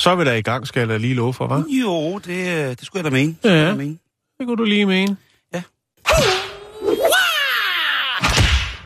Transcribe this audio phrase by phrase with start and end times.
[0.00, 1.80] Så er vi da i gang, skal jeg da lige love for, hva'?
[1.80, 3.36] Jo, det, øh, det skulle jeg da mene.
[3.44, 3.52] Ja.
[3.52, 3.98] jeg da mene.
[4.38, 5.16] Det kunne du lige mene.
[5.54, 5.62] Ja.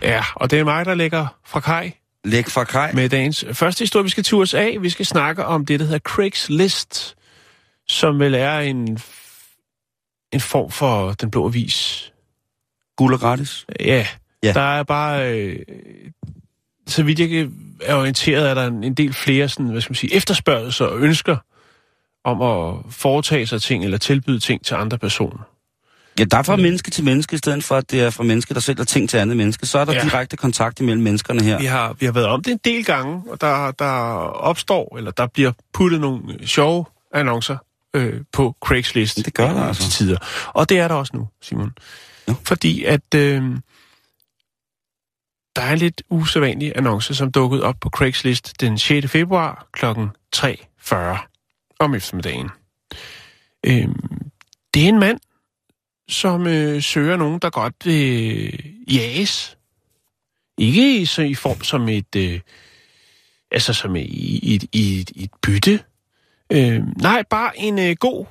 [0.02, 1.92] Ja, og det er mig, der ligger fra kaj
[2.24, 2.92] Læg fra kaj.
[2.92, 4.04] med dagens første historie.
[4.04, 4.70] Vi skal til USA.
[4.80, 7.16] Vi skal snakke om det, der hedder Craigslist,
[7.88, 8.98] som vel er en,
[10.32, 12.12] en form for den blå avis.
[12.96, 13.66] Guld og gratis.
[13.80, 14.06] Ja,
[14.42, 14.52] Ja.
[14.52, 15.32] der er bare...
[15.34, 15.58] Øh,
[16.86, 17.48] så vidt jeg
[17.82, 21.36] er orienteret, er der en, del flere sådan, hvad skal man sige, efterspørgelser og ønsker
[22.24, 25.38] om at foretage sig ting eller tilbyde ting til andre personer.
[26.18, 28.54] Ja, der er fra menneske til menneske, i stedet for at det er fra menneske,
[28.54, 29.66] der sælger ting til andet menneske.
[29.66, 29.98] Så er der Ja.
[29.98, 30.04] ja.
[30.04, 31.58] direkte kontakt imellem menneskerne her.
[31.58, 33.84] Vi har, vi har været om det en del gange, og der, der
[34.20, 37.56] opstår, eller der bliver puttet nogle sjove annoncer
[37.94, 39.16] øh, på Craigslist.
[39.16, 39.82] Det gør der altså.
[39.82, 40.18] Til tider.
[40.46, 41.72] Og det er der også nu, Simon.
[42.26, 42.34] Nå.
[42.44, 43.42] Fordi at øh,
[45.56, 49.10] dejligt usædvanlig annonce, som dukkede op på Craigslist den 6.
[49.10, 49.84] februar kl.
[50.36, 50.94] 3.40
[51.78, 52.50] om eftermiddagen.
[53.66, 53.88] Øh,
[54.74, 55.20] det er en mand,
[56.08, 59.56] som øh, søger nogen, der godt vil jages.
[60.58, 62.40] Ikke i, så i form som et, øh,
[63.50, 65.80] altså som i, et, et- i et bytte.
[66.52, 68.26] Øh, nej, bare en øh, god,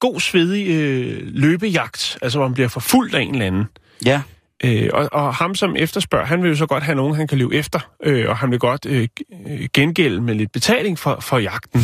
[0.00, 3.64] god svedig øh, løbejagt, altså hvor man bliver forfulgt af en eller anden.
[4.04, 4.22] Ja.
[4.64, 7.38] Øh, og, og ham, som efterspørger, han vil jo så godt have nogen, han kan
[7.38, 9.08] løbe efter, øh, og han vil godt øh,
[9.48, 11.80] øh, gengælde med lidt betaling for, for jagten.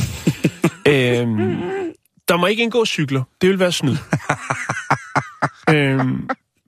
[0.93, 1.27] øh,
[2.29, 3.23] der må ikke indgå cykler.
[3.41, 3.97] Det vil være snyd.
[5.75, 6.01] øh,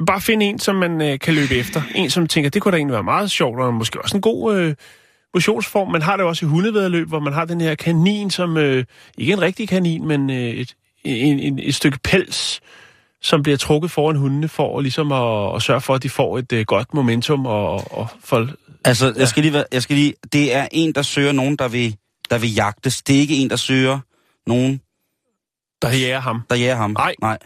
[0.06, 1.82] bare finde en, som man øh, kan løbe efter.
[1.94, 4.56] En, som tænker, det kunne da egentlig være meget sjovt, og måske også en god
[4.56, 4.74] øh,
[5.34, 5.88] motionsform.
[5.92, 8.84] Man har det også i hundevedløb, hvor man har den her kanin, som øh,
[9.18, 10.74] ikke en rigtig kanin, men øh, et,
[11.04, 12.60] en, en, et stykke pels,
[13.26, 16.52] som bliver trukket foran hundene for ligesom at, at sørge for, at de får et
[16.52, 18.48] øh, godt momentum og, og for,
[18.84, 20.14] Altså, jeg skal, lige, jeg skal lige...
[20.32, 21.96] Det er en, der søger nogen, der vil,
[22.30, 23.02] der vil jagtes.
[23.02, 23.98] Det er ikke en, der søger
[24.46, 24.80] nogen,
[25.82, 26.42] der jager ham.
[26.50, 26.90] der jager ham.
[26.90, 27.14] Nej.
[27.20, 27.38] Nej.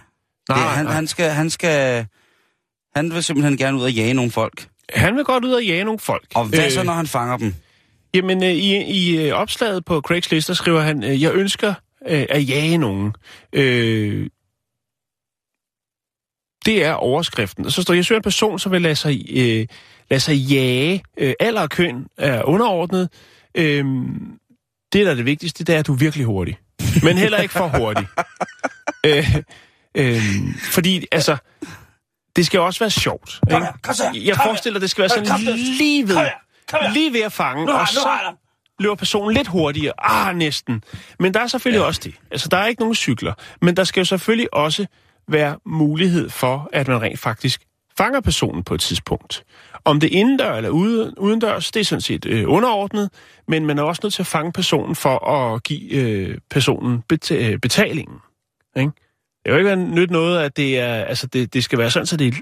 [0.48, 0.94] Nej, det, han, nej.
[0.94, 2.06] han, skal, han skal...
[2.96, 4.68] Han vil simpelthen gerne ud og jage nogle folk.
[4.94, 6.26] Han vil godt ud og jage nogle folk.
[6.34, 7.54] Og hvad så, når han fanger dem?
[8.14, 11.74] Jamen, øh, i, i øh, opslaget på Craigslist, der skriver han, øh, jeg ønsker
[12.08, 13.12] øh, at jage nogen.
[13.52, 14.26] Øh,
[16.66, 17.66] det er overskriften.
[17.66, 19.66] Og så står, jeg søger en person, som vil lade sig, øh,
[20.10, 21.02] lade sig jage.
[21.18, 23.08] Øh, alder og køn er underordnet.
[23.54, 23.84] Øh,
[24.92, 26.58] det, der er det vigtigste, det er, at du er virkelig hurtig.
[27.02, 28.06] Men heller ikke for hurtig.
[29.06, 29.36] øh,
[29.94, 30.22] øh,
[30.62, 31.36] fordi, altså,
[32.36, 33.40] det skal også være sjovt.
[33.50, 33.66] Ikke?
[33.82, 36.16] kom så, Jeg kom forestiller, det skal være sådan lige ved,
[36.92, 38.08] lige ved at fange, og så
[38.78, 39.92] løber personen lidt hurtigere.
[39.98, 40.84] Ah, næsten.
[41.18, 41.86] Men der er selvfølgelig ja.
[41.86, 42.14] også det.
[42.30, 43.34] Altså, der er ikke nogen cykler.
[43.62, 44.86] Men der skal jo selvfølgelig også
[45.32, 47.60] være mulighed for, at man rent faktisk
[47.98, 49.44] fanger personen på et tidspunkt.
[49.84, 53.10] Om det er indendør eller ude, udendørs, det er sådan set øh, underordnet,
[53.48, 57.34] men man er også nødt til at fange personen for at give øh, personen bet-
[57.34, 58.16] øh, betalingen.
[58.76, 58.90] Ikke?
[59.44, 62.06] Det kan jo ikke nyt noget, at det, er, altså det, det skal være sådan,
[62.06, 62.32] så det er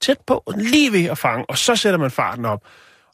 [0.00, 2.60] tæt på, lige ved at fange, og så sætter man farten op.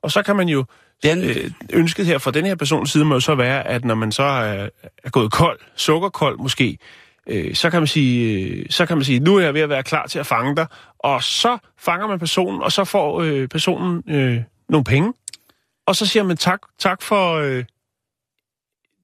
[0.02, 0.64] Og så kan man jo
[1.02, 3.94] Den, øh, ønsket her fra den her persons side må jo så være, at når
[3.94, 4.69] man så er,
[5.04, 6.78] er gået kold, sukkerkold måske,
[7.26, 9.69] øh, så, kan man sige, øh, så kan man sige, nu er jeg ved at
[9.69, 10.66] være klar til at fange dig,
[10.98, 15.12] og så fanger man personen, og så får øh, personen øh, nogle penge,
[15.86, 17.64] og så siger man tak, tak for øh,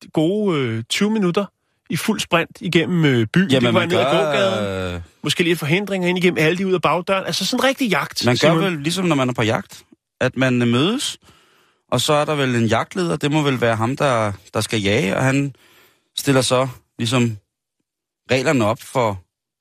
[0.03, 1.45] de gode øh, 20 minutter
[1.91, 3.51] i fuld sprint igennem øh, byen.
[3.51, 6.67] det kan være man ned ad gågaden, øh, måske lidt forhindringer ind igennem alle de
[6.67, 7.27] ud af bagdøren.
[7.27, 8.25] Altså sådan en rigtig jagt.
[8.25, 8.65] man gør Simon.
[8.65, 9.83] vel ligesom, når man er på jagt,
[10.21, 11.19] at man øh, mødes,
[11.91, 14.81] og så er der vel en jagtleder, det må vel være ham, der, der skal
[14.81, 15.55] jage, og han
[16.19, 16.69] stiller så
[16.99, 17.37] ligesom
[18.31, 19.21] reglerne op for,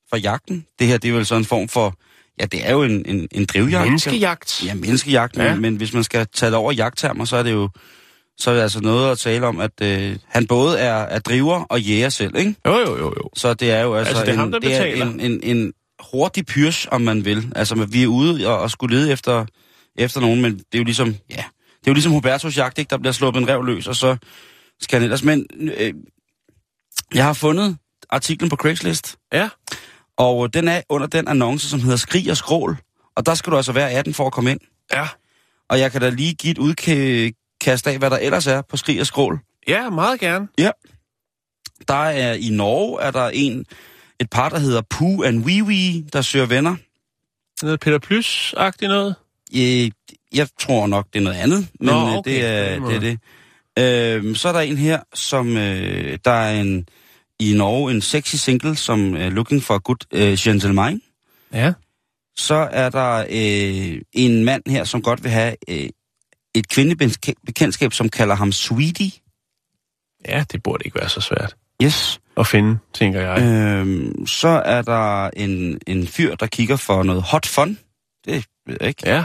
[0.10, 0.66] for jagten.
[0.80, 1.94] Det her, det er vel sådan en form for,
[2.40, 3.86] ja, det er jo en, en, en drivjagt.
[3.86, 4.64] Menneskejagt.
[4.66, 5.52] Ja, menneskejagt, Ja.
[5.54, 7.70] men, men hvis man skal tage det over jagttermer, så er det jo
[8.38, 11.64] så er det altså noget at tale om, at øh, han både er, er driver
[11.64, 12.56] og jæger selv, ikke?
[12.68, 13.30] Jo, jo, jo, jo.
[13.36, 15.40] Så det er jo altså, Altså, det er en, ham, der det er en, en,
[15.44, 15.74] en
[16.12, 17.52] hurtig pyrs, om man vil.
[17.56, 19.46] Altså, vi er ude og, og skulle lede efter,
[19.98, 22.90] efter nogen, men det er jo ligesom, ja, det er jo ligesom Hubertos jagt, ikke?
[22.90, 24.18] Der bliver sluppet en rev løs, og så
[24.82, 25.24] skal han ellers.
[25.24, 25.46] Men
[25.78, 25.94] øh,
[27.14, 27.78] Jeg har fundet
[28.10, 29.50] artiklen på Craigslist, Ja.
[30.18, 32.78] og den er under den annonce, som hedder Skrig og Skrål.
[33.16, 34.60] Og der skal du altså være 18 for at komme ind.
[34.94, 35.08] Ja.
[35.70, 39.02] Og jeg kan da lige give et udkast af, hvad der ellers er på Skrig
[39.02, 39.40] og Skrål.
[39.68, 40.48] Ja, meget gerne.
[40.58, 40.72] Ja.
[41.88, 43.66] Der er i Norge, er der en,
[44.20, 46.76] et par, der hedder Pooh and Wee Wee, der søger venner.
[47.62, 49.16] Noget Peter Plys-agtigt noget.
[49.54, 49.92] Jeg,
[50.34, 53.00] jeg tror nok, det er noget andet, men Nå, øh, okay, det, er, det er
[53.00, 53.20] det.
[53.80, 56.88] Øhm, så er der en her, som øh, der er en
[57.40, 61.02] i Norge en sexy single, som er looking for a good øh, gentleman.
[61.54, 61.74] Ja.
[62.38, 65.90] Så er der øh, en mand her, som godt vil have øh,
[66.56, 69.12] et kvindebekendtskab, som kalder ham Sweetie.
[70.28, 72.20] Ja, det burde ikke være så svært Yes.
[72.38, 73.44] at finde, tænker jeg.
[73.44, 77.78] Øhm, så er der en, en fyr, der kigger for noget hot fun.
[78.26, 79.02] Det ved jeg ikke.
[79.06, 79.24] Ja.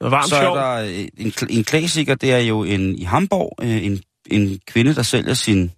[0.00, 0.56] Noget varmt så sjov.
[0.56, 0.78] er der
[1.16, 4.00] en, en klassiker, det er jo en i Hamburg, en,
[4.30, 5.72] en kvinde, der sælger sin...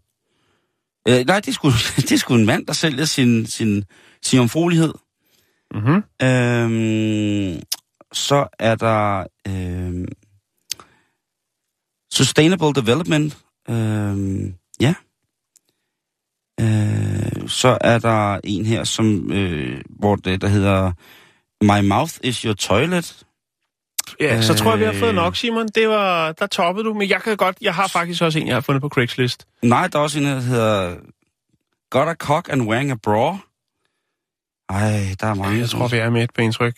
[1.09, 1.71] Øh, nej, det er, sgu,
[2.09, 3.85] det er sgu en mand, der sælger sin, sin,
[4.23, 4.95] sin omfruelighed.
[5.75, 6.03] Mm-hmm.
[6.23, 7.62] Øhm,
[8.12, 10.06] så er der øhm,
[12.12, 13.39] Sustainable Development.
[13.69, 14.95] Øhm, ja.
[16.61, 20.93] Øh, så er der en her, som, øh, hvor det, der hedder
[21.62, 23.27] My mouth is your toilet.
[24.21, 25.15] Ja, så tror jeg, vi har fået Øh.
[25.15, 25.69] nok, Simon.
[25.75, 28.56] Det var, der toppede du, men jeg kan godt, jeg har faktisk også en, jeg
[28.56, 29.47] har fundet på Craigslist.
[29.62, 30.95] Nej, der er også en, der hedder
[31.91, 33.39] Got a cock and wearing a bra.
[34.69, 35.59] Ej, der er mange.
[35.59, 36.75] Jeg tror, vi er med et på indtryk.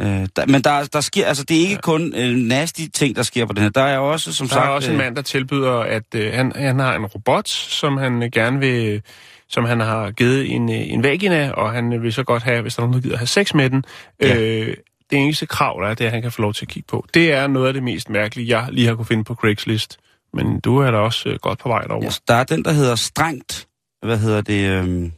[0.00, 0.06] Øh,
[0.36, 3.46] der, men der, der sker, altså det er ikke kun øh, nasty ting, der sker
[3.46, 3.70] på den her.
[3.70, 4.66] Der er også, som Der sagt...
[4.66, 7.96] er også en øh, mand, der tilbyder, at øh, han, han har en robot, som
[7.96, 9.02] han øh, gerne vil,
[9.48, 12.74] som han har givet en, øh, en vagina, og han vil så godt have, hvis
[12.74, 13.84] der er nogen, der gider have sex med den.
[14.22, 14.36] Ja.
[14.40, 14.76] Øh,
[15.10, 16.86] det eneste krav, der er, det er, at han kan få lov til at kigge
[16.86, 17.06] på.
[17.14, 19.98] Det er noget af det mest mærkelige, jeg lige har kunne finde på Craigslist.
[20.32, 22.04] Men du er da også øh, godt på vej derover.
[22.04, 23.68] Yes, der er den, der hedder strengt,
[24.02, 25.10] hvad hedder det, øh,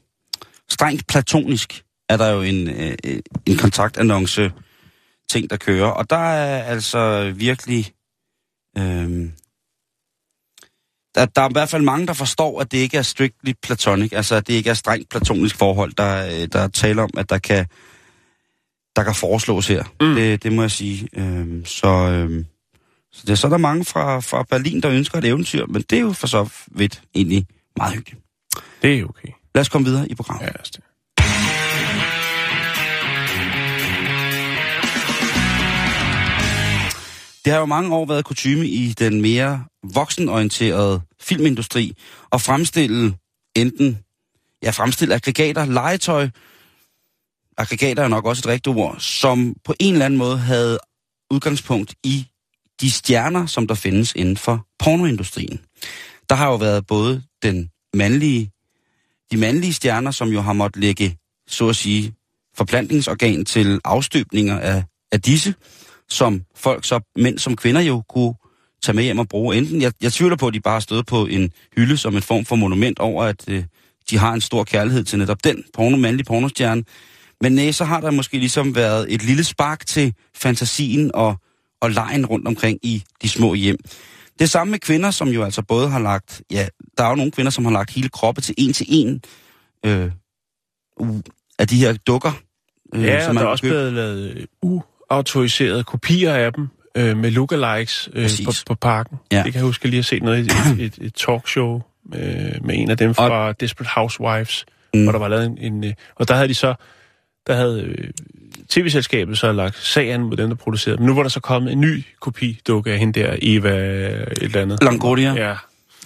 [0.71, 4.53] strengt platonisk, er der jo en, øh, øh, en kontaktannonce
[5.31, 5.87] ting, der kører.
[5.87, 7.93] Og der er altså virkelig,
[8.79, 9.31] Øh,
[11.15, 14.13] der, der er i hvert fald mange, der forstår, at det ikke er strictly platonic,
[14.13, 17.39] altså at det ikke er strengt platonisk forhold, der, øh, der taler om, at der
[17.39, 17.67] kan,
[18.97, 19.85] der kan foreslås her.
[20.01, 20.15] Mm.
[20.15, 21.09] Det, det må jeg sige.
[21.17, 22.47] Øhm, så, øhm,
[23.13, 25.97] så, det, så er der mange fra, fra Berlin, der ønsker et eventyr, men det
[25.97, 27.47] er jo for så vidt egentlig
[27.77, 28.23] meget hyggeligt.
[28.83, 29.29] Det er okay.
[29.55, 30.47] Lad os komme videre i programmet.
[30.47, 30.81] Ja, altså.
[37.45, 39.65] Det har jo mange år været kutume i den mere
[39.95, 41.97] voksenorienterede filmindustri
[42.33, 43.15] at fremstille
[43.57, 43.99] enten,
[44.63, 46.29] ja, fremstille aggregater, legetøj,
[47.63, 50.79] aggregater er nok også et rigtigt ord, som på en eller anden måde havde
[51.31, 52.27] udgangspunkt i
[52.81, 55.61] de stjerner, som der findes inden for pornoindustrien.
[56.29, 58.51] Der har jo været både den mandlige,
[59.33, 61.17] de mandlige stjerner, som jo har måttet lægge,
[61.47, 62.15] så at sige,
[62.57, 65.55] forplantningsorgan til afstøbninger af, af disse,
[66.09, 68.35] som folk, så mænd som kvinder jo kunne
[68.83, 69.57] tage med hjem og bruge.
[69.57, 72.45] Enten, jeg, jeg tvivler på, at de bare stod på en hylde som en form
[72.45, 73.65] for monument over, at øh,
[74.11, 76.85] de har en stor kærlighed til netop den porno, mandlige pornostjerne.
[77.43, 81.37] Men nej, så har der måske ligesom været et lille spark til fantasien og,
[81.81, 83.77] og lejen rundt omkring i de små hjem.
[84.39, 86.67] Det samme med kvinder, som jo altså både har lagt, ja,
[86.99, 89.23] der er jo nogle kvinder, som har lagt hele kroppe til en til en
[89.87, 90.11] øh,
[91.59, 92.33] af de her dukker.
[92.95, 93.75] Øh, Ja, og som der man er også købe.
[93.75, 94.47] blevet lavet øh,
[95.11, 98.47] uautoriserede kopier af dem øh, med lookalikes øh, Præcis.
[98.47, 99.19] på, på parken.
[99.33, 99.37] Ja.
[99.37, 101.83] Det kan jeg huske, at jeg lige har set noget i et, et, et talkshow
[102.15, 103.61] øh, med en af dem fra og...
[103.61, 104.65] Desperate Housewives,
[104.95, 105.03] mm.
[105.03, 105.59] hvor der var lavet en...
[105.59, 106.75] en øh, og der havde de så...
[107.47, 108.11] Der havde øh,
[108.69, 111.07] tv-selskabet så lagt sagen mod dem, der producerede dem.
[111.07, 114.63] Nu var der så kommet en ny kopi dukke af hende der, Eva et eller
[114.63, 114.83] andet.
[114.83, 115.35] Longoria.
[115.35, 115.57] Ja,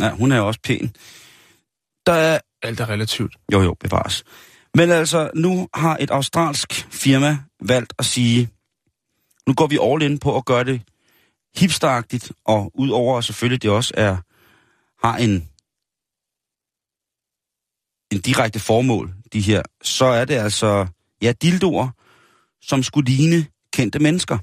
[0.00, 0.96] Ja, hun er jo også pæn.
[2.06, 2.38] Der er...
[2.62, 3.36] alt er relativt.
[3.52, 4.24] Jo, jo, bevares.
[4.74, 8.50] Men altså, nu har et australsk firma valgt at sige,
[9.46, 10.82] nu går vi all in på at gøre det
[11.56, 14.16] hipsteragtigt, og udover at selvfølgelig det også er,
[15.06, 15.48] har en,
[18.12, 20.86] en direkte formål, de her, så er det altså,
[21.22, 21.88] ja, dildoer,
[22.62, 24.38] som skulle ligne kendte mennesker.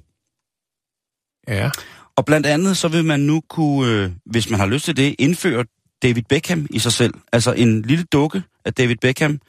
[1.47, 1.69] Ja.
[2.15, 5.15] Og blandt andet så vil man nu kunne, øh, hvis man har lyst til det,
[5.19, 5.65] indføre
[6.03, 7.13] David Beckham i sig selv.
[7.31, 9.39] Altså en lille dukke af David Beckham.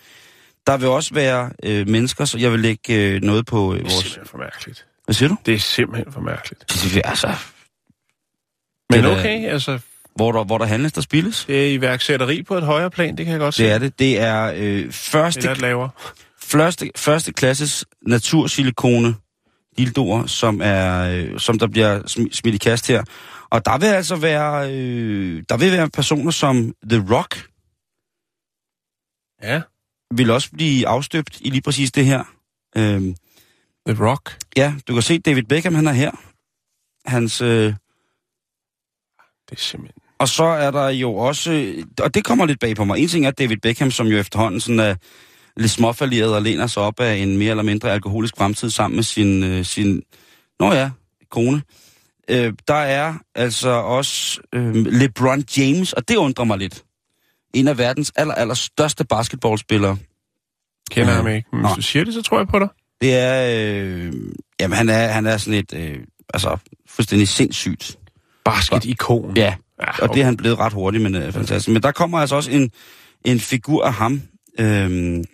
[0.66, 3.86] Der vil også være øh, mennesker, så jeg vil lægge øh, noget på øh, Det
[3.86, 3.94] er vores...
[3.94, 4.86] simpelthen for mærkeligt.
[5.04, 5.36] Hvad siger du?
[5.46, 6.64] Det er simpelthen for mærkeligt.
[7.04, 7.34] Altså,
[8.90, 9.78] Men Det er okay, altså,
[10.16, 11.44] hvor der, hvor der handles, der spilles.
[11.44, 13.62] det er iværksætteri på et højere plan, det kan jeg godt se.
[13.62, 13.98] Det er det.
[13.98, 15.90] Det er øh, første, Det er lavere.
[16.60, 19.14] Første, første klasses natursilikone
[19.78, 23.04] dildoer, som, er, øh, som der bliver sm- smidt i kast her.
[23.50, 27.48] Og der vil altså være, øh, der vil være personer som The Rock,
[29.42, 29.62] Ja.
[30.16, 32.24] vil også blive afstøbt i lige præcis det her.
[32.76, 33.14] Øhm,
[33.88, 34.38] The Rock.
[34.56, 36.10] ja, du kan se David Beckham, han er her.
[37.06, 37.48] Hans, øh,
[39.50, 40.02] Det er simpelthen...
[40.18, 42.98] og så er der jo også, og det kommer lidt bag på mig.
[42.98, 44.94] En ting er David Beckham, som jo efterhånden sådan er
[45.56, 49.04] lidt småfalderet og læner sig op af en mere eller mindre alkoholisk fremtid sammen med
[49.04, 50.02] sin, øh, sin
[50.60, 50.90] nå ja,
[51.30, 51.62] kone.
[52.30, 56.84] Øh, der er altså også øh, LeBron James, og det undrer mig lidt.
[57.54, 59.96] En af verdens aller, aller største basketballspillere.
[60.90, 61.16] Kender Ja.
[61.16, 61.48] ham ikke.
[61.52, 61.68] Men Nå.
[61.68, 62.68] hvis du siger det, så tror jeg på dig.
[63.00, 64.12] Det er, øh,
[64.60, 65.98] jamen han er, han er sådan et, øh,
[66.34, 66.56] altså
[66.88, 67.98] fuldstændig sindssygt.
[68.44, 69.36] Basket-ikon.
[69.36, 71.68] Ja, ja og det er han blevet ret hurtigt, men øh, fantastisk.
[71.72, 72.70] Men der kommer altså også en,
[73.24, 74.22] en figur af ham.
[74.60, 75.24] Øhm,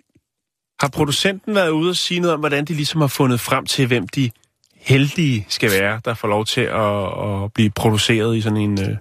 [0.81, 3.87] Har producenten været ude og sige noget om, hvordan de ligesom har fundet frem til,
[3.87, 4.31] hvem de
[4.75, 8.97] heldige skal være, der får lov til at, at blive produceret i sådan en øh,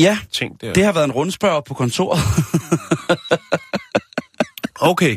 [0.00, 0.72] ja, ting der?
[0.72, 2.18] det har været en rundspørg på kontoret.
[4.80, 5.16] Okay.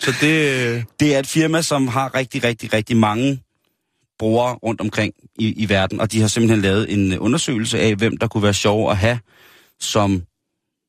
[0.00, 0.66] Så det...
[0.68, 3.42] øh, Det er et firma, som har rigtig, rigtig, rigtig mange
[4.18, 7.94] brugere rundt omkring i, i verden, og de har simpelthen lavet en øh, undersøgelse af,
[7.94, 9.18] hvem der kunne være sjov at have
[9.80, 10.22] som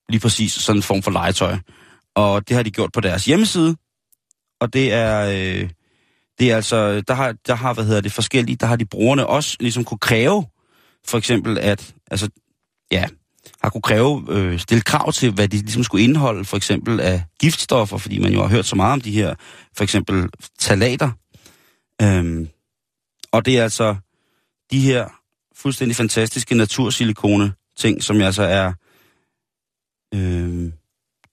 [0.09, 1.57] lige præcis sådan en form for legetøj.
[2.15, 3.75] Og det har de gjort på deres hjemmeside,
[4.61, 5.69] og det er, øh,
[6.39, 9.27] det er altså, der har, der har, hvad hedder det, forskellige, der har de brugerne
[9.27, 10.45] også ligesom kunne kræve,
[11.07, 12.29] for eksempel at, altså,
[12.91, 13.07] ja,
[13.63, 17.23] har kunne kræve, øh, stille krav til, hvad de ligesom skulle indeholde, for eksempel af
[17.39, 19.35] giftstoffer, fordi man jo har hørt så meget om de her,
[19.77, 21.11] for eksempel talater.
[22.01, 22.49] Øhm,
[23.31, 23.95] og det er altså
[24.71, 25.07] de her
[25.55, 28.73] fuldstændig fantastiske natursilikone ting, som altså er
[30.13, 30.71] øh,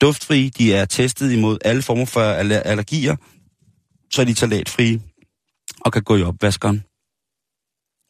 [0.00, 0.50] duftfrie.
[0.50, 3.17] De er testet imod alle former for aller- allergier,
[4.11, 5.00] så er de talatfrie
[5.81, 6.85] og kan gå i opvaskeren.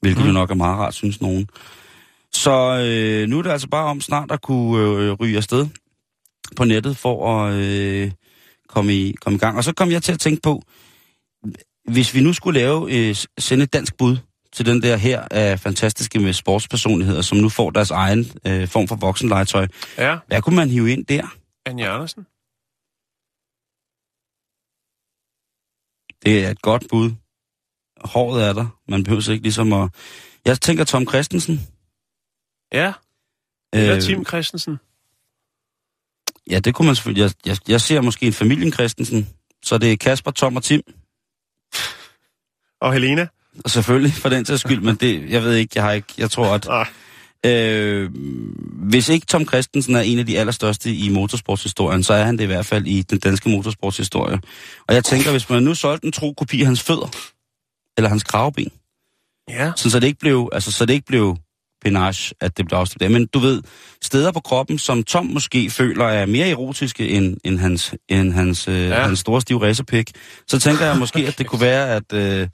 [0.00, 0.26] Hvilket mm.
[0.26, 1.48] jo nok er meget rart, synes nogen.
[2.32, 2.50] Så
[2.84, 5.66] øh, nu er det altså bare om snart at kunne øh, ryge afsted
[6.56, 8.10] på nettet for at øh,
[8.68, 9.56] komme, i, komme i gang.
[9.56, 10.62] Og så kom jeg til at tænke på,
[11.88, 14.16] hvis vi nu skulle lave, øh, sende et dansk bud
[14.52, 18.88] til den der her af fantastiske med sportspersonligheder, som nu får deres egen øh, form
[18.88, 19.66] for voksenlegetøj,
[19.98, 21.34] ja, hvad kunne man hive ind der?
[21.68, 22.26] Anja Andersen.
[26.24, 27.10] Det er et godt bud.
[28.00, 28.66] Håret er der.
[28.88, 29.90] Man behøver ikke ligesom at...
[30.44, 31.60] Jeg tænker Tom Christensen.
[32.72, 32.92] Ja,
[33.72, 34.78] eller Øh, Tim Christensen.
[36.50, 37.22] Ja, det kunne man selvfølgelig.
[37.22, 39.28] Jeg, jeg, jeg ser måske en familien Christensen.
[39.62, 40.82] Så det er Kasper, Tom og Tim.
[42.80, 43.28] Og Helena.
[43.64, 46.30] Og selvfølgelig, for den til skyld, men det, jeg ved ikke, jeg har ikke, jeg
[46.30, 46.66] tror, at
[47.46, 48.10] øh,
[48.88, 52.44] hvis ikke Tom Christensen er en af de allerstørste i motorsportshistorien, så er han det
[52.44, 54.40] i hvert fald i den danske motorsportshistorie.
[54.88, 57.08] Og jeg tænker, hvis man nu solgte en tro kopi af hans fødder,
[57.96, 58.68] eller hans kravben,
[59.48, 59.72] ja.
[59.76, 61.36] sådan, så det ikke blev, altså, så det ikke blev
[61.84, 63.12] penage, at det blev afstemt.
[63.12, 63.62] Men du ved,
[64.02, 68.68] steder på kroppen, som Tom måske føler er mere erotiske end, end hans, end hans,
[68.68, 69.02] øh, Ja.
[69.02, 70.10] hans store stive racerpik,
[70.48, 72.12] så tænker jeg måske, at det kunne være, at...
[72.12, 72.48] Øh,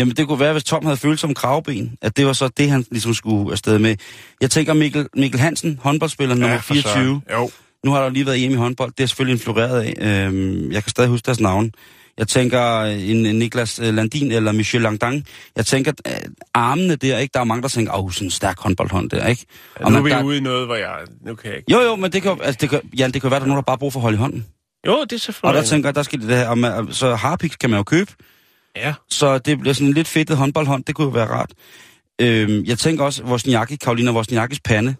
[0.00, 2.70] Jamen, det kunne være, hvis Tom havde følt som kravben, at det var så det,
[2.70, 3.96] han ligesom skulle afsted med.
[4.40, 6.92] Jeg tænker Mikkel, Mikkel Hansen, håndboldspiller nummer ja, for 24.
[6.92, 7.22] søren.
[7.32, 7.50] Jo.
[7.84, 8.92] Nu har der lige været hjemme i håndbold.
[8.98, 10.26] Det er selvfølgelig influeret af.
[10.26, 11.72] Øhm, jeg kan stadig huske deres navn.
[12.18, 15.24] Jeg tænker en, en Niklas øh, Landin eller Michel Langdang.
[15.56, 17.32] Jeg tænker, at armene der, ikke?
[17.34, 19.46] Der er mange, der tænker, åh, sådan en stærk håndboldhånd der, ikke?
[19.80, 20.96] Ja, nu er vi der, ude i noget, hvor jeg...
[21.26, 21.72] Nu kan jeg ikke...
[21.72, 23.48] Jo, jo, men det kan, altså, det kan, Jan, det kan være, at der er
[23.48, 24.46] nogen, der bare har brug for at holde i hånden.
[24.86, 25.62] Jo, det er Og selvfølgelig...
[25.62, 28.12] der tænker jeg, der skal det her, og man, så harpiks kan man jo købe,
[28.76, 28.94] Ja.
[29.08, 31.50] så det bliver sådan lidt fedtet håndboldhånd, det kunne jo være rart.
[32.20, 34.94] Øhm, jeg tænker også, Wozniacki, Karolina Wozniakkis pande,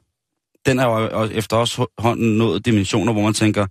[0.66, 3.66] den er jo efter også hånden nået dimensioner, hvor man tænker,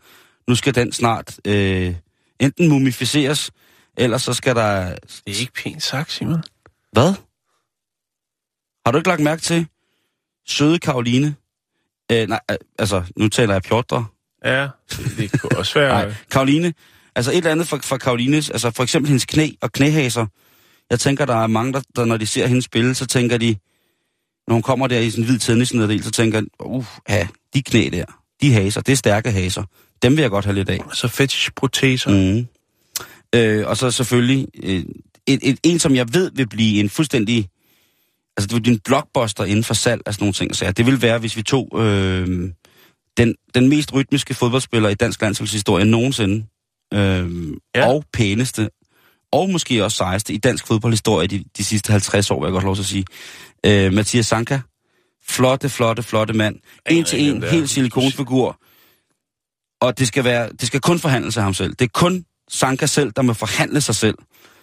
[0.48, 1.96] nu skal den snart øh,
[2.40, 3.52] enten mumificeres,
[3.98, 4.96] eller så skal der...
[5.26, 6.44] Det er ikke pænt sagt, Simon.
[6.92, 7.14] Hvad?
[8.86, 9.68] Har du ikke lagt mærke til
[10.48, 11.36] søde Karoline?
[12.12, 12.40] Øh, nej,
[12.80, 14.06] altså, nu taler jeg pjotre.
[14.46, 15.90] Ja, det, det kunne også være...
[15.90, 16.74] Nej, Karoline.
[17.20, 20.26] Altså et eller andet fra, fra Karolines, altså for eksempel hendes knæ og knæhaser.
[20.90, 23.56] Jeg tænker, der er mange, der, der når de ser hende spille, så tænker de,
[24.48, 27.90] når hun kommer der i sådan en hvid tennisnederdel, så tænker uh, ja, de knæ
[27.92, 28.06] der,
[28.42, 29.64] de haser, det er stærke haser.
[30.02, 30.80] Dem vil jeg godt have lidt af.
[30.94, 32.10] Så fetish-proteser.
[32.10, 32.48] Mm.
[33.36, 34.84] Øh, og så selvfølgelig øh,
[35.28, 37.50] et, et, en, som jeg ved vil blive en fuldstændig...
[38.38, 40.56] Altså, det vil blive en blockbuster inden for salg af sådan nogle ting.
[40.56, 42.52] Så ja, det vil være, hvis vi tog øh,
[43.18, 46.46] den, den mest rytmiske fodboldspiller i dansk landsholdshistorie nogensinde.
[46.94, 47.88] Øh, Ja.
[47.88, 48.70] Og pæneste,
[49.32, 52.64] og måske også sejeste i dansk fodboldhistorie de, de sidste 50 år, vil jeg godt
[52.64, 53.06] lov til at sige.
[53.66, 54.60] Øh, Mathias Sanka.
[55.28, 56.56] Flotte, flotte, flotte mand.
[56.90, 58.60] En til en, helt silikonfigur.
[59.82, 61.72] Og det skal, være, det skal kun forhandles af ham selv.
[61.80, 64.16] Det er kun Sanka selv, der må forhandle sig selv.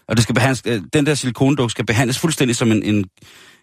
[0.09, 3.04] Og det skal behandles, øh, den der silikonduk skal behandles fuldstændig som en, en,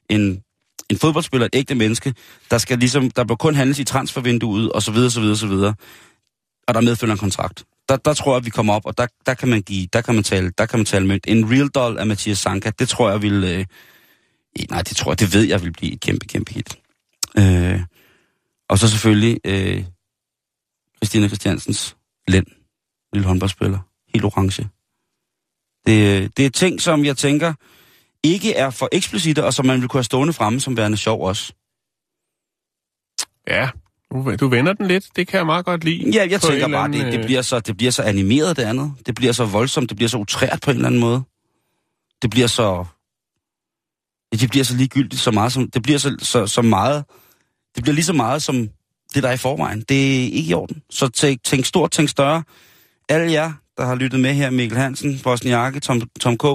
[0.10, 0.41] en,
[0.89, 2.13] en fodboldspiller, et ægte menneske,
[2.51, 5.48] der skal ligesom, der bør kun handles i transfervinduet, og så videre, så videre, så
[5.48, 5.74] videre.
[6.67, 7.63] Og der medfølger en kontrakt.
[7.90, 10.02] Der, der tror jeg, at vi kommer op, og der, der kan man give, der
[10.02, 11.25] kan man tale, der kan man tale mønt.
[11.28, 13.66] En real doll af Mathias Sanka, det tror jeg vil, øh,
[14.70, 16.80] nej, det tror jeg, det ved jeg vil blive et kæmpe, kæmpe hit.
[17.38, 17.82] Øh,
[18.70, 19.86] og så selvfølgelig øh,
[20.98, 21.98] Christina Christiansens
[22.28, 22.46] Lend,
[23.13, 23.80] lille håndboldspiller,
[24.13, 24.70] helt orange.
[25.86, 27.54] Det, øh, det er ting, som jeg tænker
[28.24, 31.28] ikke er for eksplicite, og som man vil kunne have stående fremme som værende sjov
[31.28, 31.54] også.
[33.48, 33.70] Ja,
[34.13, 35.05] du, du vender den lidt.
[35.15, 36.10] Det kan jeg meget godt lide.
[36.10, 38.63] Ja, jeg tænker bare, eller det, anden, det, bliver så, det bliver så animeret det
[38.63, 38.93] andet.
[39.05, 41.24] Det bliver så voldsomt, det bliver så utrært på en eller anden måde.
[42.22, 42.86] Det bliver så...
[44.32, 45.70] Ja, det bliver så ligegyldigt så meget som...
[45.72, 47.05] Det bliver så, så, så meget...
[47.75, 48.70] Det bliver lige så meget som
[49.13, 49.84] det, der er i forvejen.
[49.89, 50.82] Det er ikke i orden.
[50.89, 52.43] Så tænk, tænk stort, tænk større.
[53.10, 56.46] Alle jer, der har lyttet med her, Mikkel Hansen, Bosniakke, Tom, Tom K.,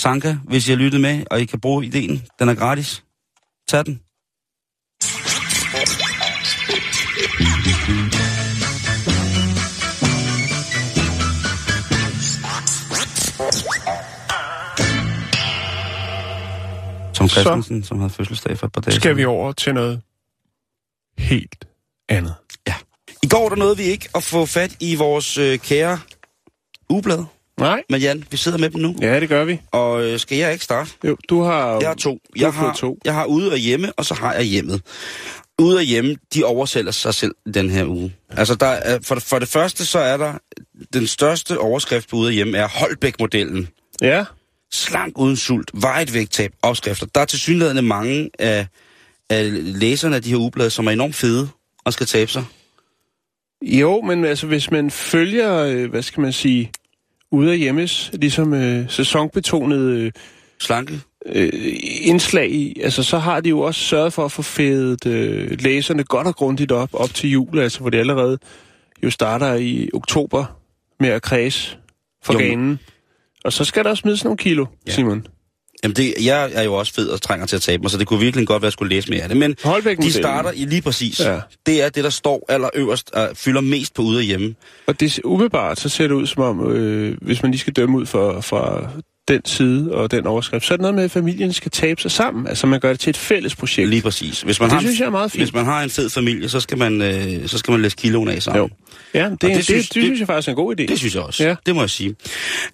[0.00, 3.04] Sanka, hvis I har lyttet med, og I kan bruge ideen, den er gratis.
[3.68, 4.00] Tag den.
[17.14, 20.00] Tom Så- Christensen, som havde fødselsdag for et par dage Skal vi over til noget
[21.18, 21.64] helt
[22.08, 22.34] andet.
[23.22, 25.98] I går der nåede vi ikke at få fat i vores øh, kære
[26.90, 27.24] ugeblad.
[27.58, 27.82] Nej?
[27.90, 28.96] Men Jan, vi sidder med dem nu.
[29.00, 29.60] Ja, det gør vi.
[29.72, 30.90] Og øh, skal jeg ikke starte?
[31.04, 31.78] Jo, du har...
[31.80, 32.18] Jeg har to.
[32.36, 32.98] Jeg har, to.
[33.04, 34.82] jeg har ude og hjemme, og så har jeg hjemmet.
[35.60, 38.14] Ude og hjemme, de oversælger sig selv den her uge.
[38.30, 40.32] Altså, der er, for, det, for det første, så er der
[40.92, 43.68] den største overskrift på ude og hjemme, er Holbæk-modellen.
[44.02, 44.24] Ja?
[44.72, 47.06] Slank uden sult, vejet vægttab, opskrifter.
[47.14, 48.66] Der er til synligheden mange af,
[49.30, 49.50] af
[49.80, 51.48] læserne af de her ugeblade, som er enormt fede
[51.84, 52.44] og skal tabe sig.
[53.62, 56.70] Jo, men altså, hvis man følger, øh, hvad skal man sige,
[57.30, 60.12] ude af hjemmes, ligesom øh, sæsonbetonede øh,
[60.60, 61.00] Slanke.
[61.26, 61.50] Øh,
[62.00, 66.04] indslag i, altså så har de jo også sørget for at få fædet øh, læserne
[66.04, 68.38] godt og grundigt op, op til jul, altså hvor det allerede
[69.02, 70.44] jo starter i oktober
[71.00, 71.76] med at kredse
[72.24, 72.78] for Jo, ganen.
[73.44, 74.92] Og så skal der også smides nogle kilo, Ja.
[74.92, 75.26] Simon.
[75.82, 78.06] Jamen, det, jeg er jo også fed og trænger til at tabe mig, så det
[78.06, 79.36] kunne virkelig godt være, at jeg skulle læse mere af det.
[79.36, 79.52] Men
[80.02, 81.20] de starter i lige præcis.
[81.20, 81.40] Ja.
[81.66, 84.54] Det er det, der står allerøverst og fylder mest på ude og hjemme.
[84.86, 87.98] Og det umiddelbart, så ser det ud som om, øh, hvis man lige skal dømme
[87.98, 88.90] ud fra, fra
[89.28, 92.10] den side og den overskrift, så er det noget med, at familien skal tabe sig
[92.10, 92.46] sammen.
[92.46, 93.88] Altså man gør det til et fælles projekt.
[93.88, 94.42] Lige præcis.
[94.42, 95.44] Hvis man det har synes jeg er meget fint.
[95.44, 98.28] Hvis man har en fed familie, så skal man, øh, så skal man læse kiloen
[98.28, 98.62] af sammen.
[98.62, 98.68] Jo.
[99.14, 100.86] Ja, det, det, det det, synes- det, det, synes jeg faktisk er en god idé.
[100.86, 101.44] Det synes jeg også.
[101.44, 101.54] Ja.
[101.66, 102.14] Det må jeg sige.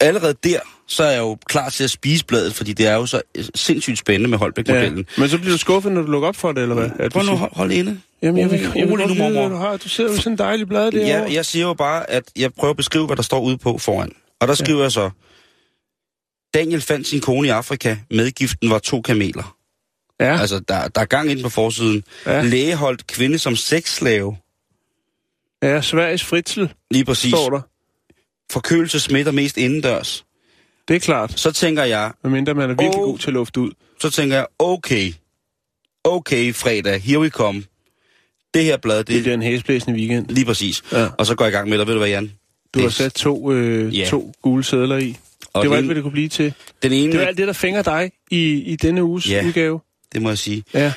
[0.00, 3.06] Allerede der, så er jeg jo klar til at spise bladet, fordi det er jo
[3.06, 4.98] så øh, sindssygt spændende med Holbæk-modellen.
[5.16, 5.20] Ja.
[5.20, 6.90] Men så bliver du skuffet, når du lukker op for det, eller hvad?
[6.98, 7.98] At Prøv nu, hold, hold inde.
[8.22, 9.40] Jamen, jeg vil, jeg vil godt nu, mormor.
[9.40, 9.76] hvad du har.
[9.76, 11.08] Du sidder jo sådan en dejlig blad derovre.
[11.28, 13.78] Ja, jeg siger jo bare, at jeg prøver at beskrive, hvad der står ude på
[13.78, 14.12] foran.
[14.40, 15.10] Og der skriver jeg så,
[16.56, 17.96] Daniel fandt sin kone i Afrika.
[18.10, 19.56] Medgiften var to kameler.
[20.20, 20.40] ja.
[20.40, 22.04] Altså, der, der er gang ind på forsiden.
[22.26, 22.42] Ja.
[22.42, 24.36] Læge holdt kvinde som sexslave.
[25.62, 27.30] ja, Sveriges fritsel, Lige præcis.
[27.30, 27.60] står der.
[28.52, 30.24] Forkølelse smitter mest indendørs.
[30.88, 31.40] Det er klart.
[31.40, 33.10] Så tænker jeg, Medmindre man er virkelig Åh.
[33.10, 33.70] god til at lufte ud.
[34.00, 35.12] så tænker jeg, okay,
[36.04, 37.64] okay fredag, here we come.
[38.54, 40.28] Det her blad, det, Det bliver en hæsblæsende weekend.
[40.28, 40.82] lige præcis.
[40.92, 41.08] Ja.
[41.18, 42.32] Og så går jeg i gang med dig, ved du hvad, Jan?
[42.74, 44.06] Du har sat to, øh, Ja.
[44.10, 45.16] to gule sædler i.
[45.52, 46.54] Og det var alt, den, hvad det kunne blive til.
[46.82, 49.44] den ene, Det var alt det, der fænger dig i, i denne uges Ja.
[49.46, 49.80] udgave.
[50.12, 50.64] det må jeg sige.
[50.74, 50.92] Ja.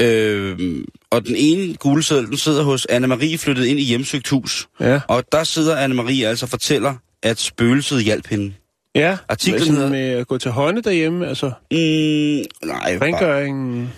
[0.00, 4.68] Øh, og den ene gulseddel, den sidder hos Anne-Marie, flyttet ind i hjemsøgt hus.
[4.80, 5.00] Ja.
[5.08, 8.52] Og der sidder Anne-Marie altså og fortæller, at spøgelset hjalp hende.
[8.94, 9.16] Ja.
[9.28, 13.88] Artiklen Sådan hedder- med at gå til hånde derhjemme, altså Mm, nej, bare, rengøringen.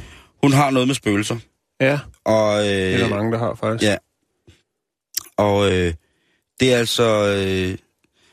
[0.43, 1.37] hun har noget med spøgelser.
[1.81, 3.91] Ja, Og, det er der øh, mange, der har faktisk.
[3.91, 3.97] ja.
[5.37, 5.95] og øh,
[6.61, 7.37] det er altså...
[7.37, 7.77] Øh,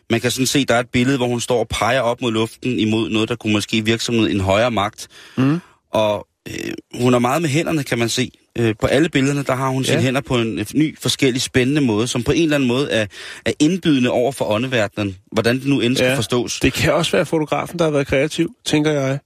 [0.10, 2.32] man kan sådan se, der er et billede, hvor hun står og peger op mod
[2.32, 5.08] luften imod noget, der kunne måske virke som en højere magt.
[5.38, 5.60] Mm.
[5.92, 8.32] Og øh, hun er meget med hænderne, kan man se.
[8.60, 10.04] Øh, på alle billederne, der har hun sine Ja.
[10.04, 13.06] hænder på en ny, forskellig spændende måde, som på en eller anden måde er,
[13.46, 15.18] er indbydende over for åndeverdenen.
[15.32, 16.16] Hvordan det nu end skal Ja.
[16.16, 16.60] forstås.
[16.60, 19.20] Det kan også være fotografen, der har været kreativ, tænker jeg.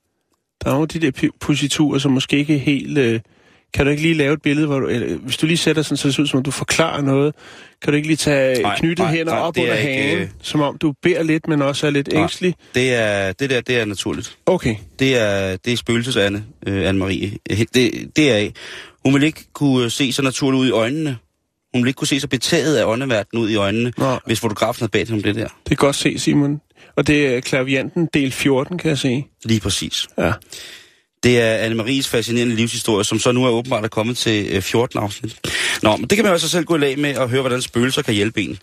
[0.64, 2.98] Der er nogle af de der positurer, som måske ikke helt...
[2.98, 3.20] Øh,
[3.74, 4.88] kan du ikke lige lave et billede, hvor du...
[4.88, 7.36] Eller, hvis du lige sætter sådan, så det ser ud som om du forklarer noget.
[7.82, 10.20] Kan du ikke lige tage Nej, knyttede nej, hænder nej, op under er ikke, hagen,
[10.20, 12.22] øh, som om du beder lidt, men også er lidt Nej.
[12.22, 12.56] ængstelig?
[12.76, 14.38] Det, er, det der, det er naturligt.
[14.46, 14.76] Okay.
[15.00, 17.38] Det er, det er spøgelses Anne, øh, Anne-Marie.
[17.74, 18.50] Det, det er.
[19.06, 21.18] Hun vil ikke kunne se så naturligt ud i øjnene.
[21.74, 24.82] Hun vil ikke kunne se så betaget af åndeverdenen ud i øjnene, Nå, hvis fotografen
[24.82, 25.48] havde bedt om det der.
[25.66, 26.62] det er godt se, Simon.
[26.96, 29.24] Og det er klavianten del 14, kan jeg se.
[29.46, 30.08] Lige præcis.
[30.18, 30.32] Ja.
[31.24, 35.00] Det er Anne-Maries fascinerende livshistorie, som så nu er åbenbart er kommet til øh, 14
[35.00, 35.40] afsnit.
[35.84, 37.62] Nå, men det kan man jo altså selv gå i lag med og høre, hvordan
[37.62, 38.58] spøgelser kan hjælpe en.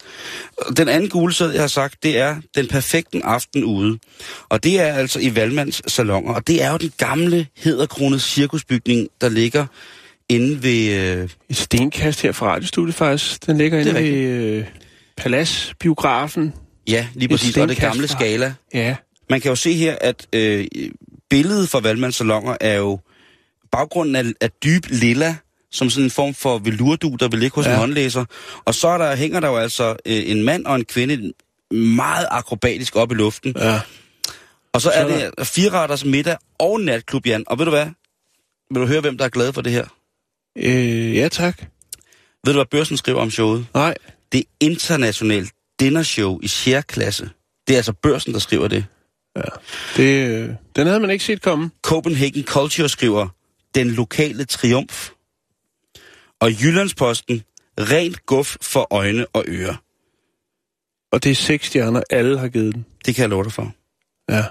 [0.77, 3.99] Den anden gulesæd, jeg har sagt, det er den perfekte aften ude.
[4.49, 6.35] Og det er altså i Valmands salonger.
[6.35, 9.67] Og det er jo den gamle, hedderkronede cirkusbygning, der ligger
[10.29, 10.93] inde ved...
[10.93, 13.47] Øh, Et stenkast her fra radiostudiet faktisk.
[13.47, 14.09] Den ligger er inde ved,
[14.59, 14.65] øh,
[15.17, 16.53] Paladsbiografen.
[16.89, 17.57] Ja, lige præcis.
[17.57, 18.55] Og det gamle skala.
[18.75, 18.97] Ja.
[19.31, 20.67] Man kan jo se her, at øh,
[21.31, 22.99] billedet for valgmandssalonger er jo
[23.73, 25.37] baggrunden af, af dyb lilla,
[25.71, 27.73] som sådan en form for velurdu, der vil ligge hos ja.
[27.73, 28.25] En håndlæser.
[28.65, 31.33] Og så er der, hænger der jo altså øh, en mand og en kvinde
[31.75, 33.55] meget akrobatisk op i luften.
[33.57, 33.81] Ja.
[34.73, 37.45] Og så, Så er er det fire retters middag og natklub, Jan.
[37.47, 37.87] Og ved du hvad?
[38.71, 39.87] Vil du høre, hvem der er glad for det her?
[40.59, 41.59] Øh, ja, tak.
[42.45, 43.67] Ved du, hvad børsen skriver om showet?
[43.75, 43.95] Nej.
[44.33, 47.31] Det er internationalt dinnershow i særklasse.
[47.69, 48.85] Det er altså børsen, der skriver det.
[49.97, 51.71] Det, øh, den havde man ikke set komme.
[51.83, 53.29] Copenhagen Culture skriver,
[53.75, 55.11] den lokale triumf.
[56.41, 57.43] Og Jyllandsposten,
[57.81, 59.75] rent guf for øjne og ører.
[61.13, 62.85] Og det er seks stjerner, alle har givet den.
[63.07, 63.73] Det kan jeg love dig for.
[64.31, 64.45] Ja.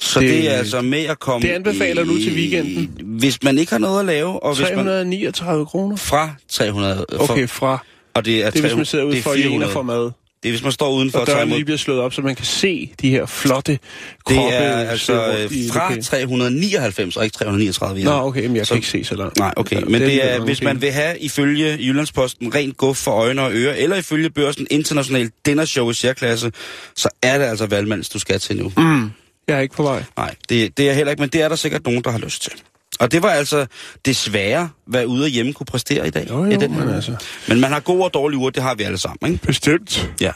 [0.00, 1.48] Så Det- det, er altså med at komme...
[1.48, 3.18] det anbefaler du til weekenden?
[3.18, 4.84] Hvis man ikke har noget at lave, og hvis man...
[4.86, 5.96] 339 kroner.
[5.96, 7.06] Fra 300...
[7.16, 7.84] For, Okay, fra.
[8.14, 9.68] og det er, Det er, hvis man sidder ude for i en 400.
[9.70, 10.10] og får mad.
[10.42, 12.34] Det er, hvis man står udenfor Og og døren lige bliver slået op, så man
[12.34, 13.78] kan se de her flotte
[14.24, 14.42] kroppe.
[14.42, 16.04] Det er altså øh, rundt i fra lokalet.
[16.04, 18.04] 399 og ikke 339.
[18.04, 19.38] Nå, okay, men jeg Så- kan ikke se så langt.
[19.38, 19.82] Nej, okay.
[19.82, 23.74] Men det er, hvis man vil have ifølge Jyllandsposten rent guf for øjne og ører,
[23.74, 26.52] eller ifølge børsen international dinnershow i særklasse,
[26.96, 28.72] så er det altså valgmands, du skal til nu.
[28.76, 29.10] Mm.
[29.48, 30.02] Jeg er ikke på vej.
[30.16, 32.42] Nej, det, det er heller ikke, men det er der sikkert nogen, der har lyst
[32.42, 32.52] til.
[33.00, 33.66] Og det var altså
[34.06, 36.26] desværre, hvad ude og hjemme kunne præstere i dag.
[36.30, 37.16] Jo, jo, i den men altså.
[37.48, 39.46] men man har gode og dårlige uger, det har vi alle sammen, ikke?
[39.46, 40.10] Bestemt.
[40.20, 40.32] Ja.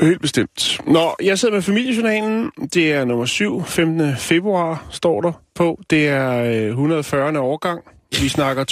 [0.00, 0.80] Helt bestemt.
[0.86, 2.50] Nå, jeg sidder med familiejournalen.
[2.74, 4.16] Det er nummer 7, 15.
[4.16, 5.80] februar, står der på.
[5.90, 7.38] Det er øh, 140.
[7.38, 7.80] årgang.
[8.20, 8.64] Vi snakker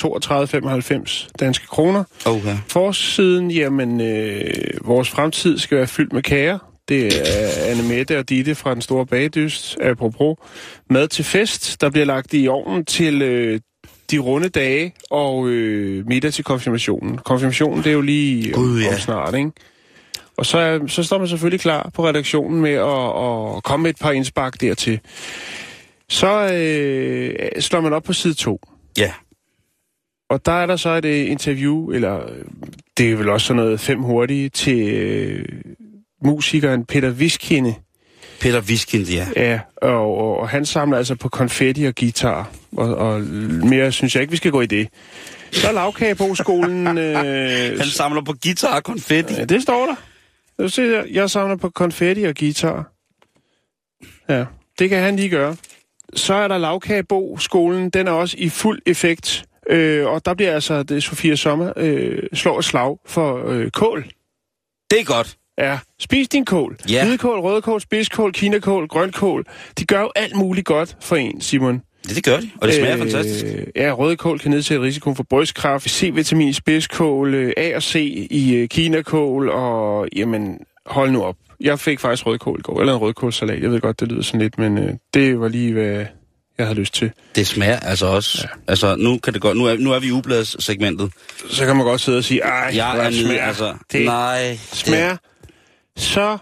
[1.06, 2.04] 32,95 danske kroner.
[2.26, 2.56] Okay.
[2.68, 6.58] Forsiden, jamen, øh, vores fremtid skal være fyldt med kager.
[6.90, 10.36] Det er Anne Mette og Ditte fra Den Store Bagdyst, apropos.
[10.88, 13.60] Mad til fest, der bliver lagt i ovnen til øh,
[14.10, 17.18] de runde dage og øh, middag til konfirmationen.
[17.18, 18.88] Konfirmationen, det er jo lige om, Gud, ja.
[18.88, 19.50] om snart, ikke?
[20.36, 23.98] Og så, så står man selvfølgelig klar på redaktionen med at, at komme med et
[24.00, 25.00] par indspark dertil.
[26.08, 28.60] Så øh, slår man op på side 2.
[28.98, 29.12] Ja.
[30.30, 32.44] Og der er der så et øh, interview, eller øh,
[32.96, 35.44] det er vel også sådan noget fem hurtige, til øh,
[36.24, 37.74] musikeren Peter Viskinde.
[38.40, 39.26] Peter Viskind, ja.
[39.36, 42.50] Ja, og, og, og han samler altså på konfetti og guitar.
[42.76, 43.20] Og, og
[43.64, 44.88] mere synes jeg ikke, vi skal gå i det.
[45.52, 46.98] Så er lavkageboskolen...
[46.98, 49.34] Øh, Han samler på guitar og konfetti.
[49.34, 49.94] ja, det står der.
[50.62, 52.92] Du ser, jeg samler på konfetti og guitar.
[54.28, 54.44] Ja,
[54.78, 55.56] det kan han lige gøre.
[56.14, 57.90] Så er der lavkageboskolen.
[57.90, 59.44] Den er også i fuld effekt.
[59.70, 64.04] Øh, og der bliver altså det Sofia Sommer øh, slår et slag for øh, kål.
[64.90, 65.36] Det er godt.
[65.58, 66.76] Ja, spis din kål.
[66.90, 67.06] Ja.
[67.06, 69.44] Hvidkål, rødkål, spidskål, kinakål, grønkål.
[69.78, 71.82] De gør jo alt muligt godt for en, Simon.
[72.08, 72.50] Ja, det gør de.
[72.60, 72.98] Og det smager øh...
[72.98, 73.44] fantastisk.
[73.76, 77.94] Ja, rødkål kan nedsætte risikoen for brystkræft, C-vitamin i spidskål, øh, A og C
[78.30, 81.36] i øh, kinakål, og jamen, hold nu op.
[81.60, 83.62] Jeg fik faktisk rødkål i går, eller en rødkålsalat.
[83.62, 86.06] Jeg ved godt, det lyder sådan lidt, men øh, det var lige, hvad
[86.58, 87.10] jeg havde lyst til.
[87.34, 88.38] Det smager altså også.
[88.42, 88.48] Ja.
[88.68, 89.56] Altså, nu kan det godt.
[89.56, 91.12] Nu er, nu er vi i ubladssegmentet.
[91.48, 93.74] Så kan man godt sidde og sige, ej, Jeg er smager altså.
[93.92, 94.56] det Nej.
[94.72, 95.16] smager
[95.96, 96.38] så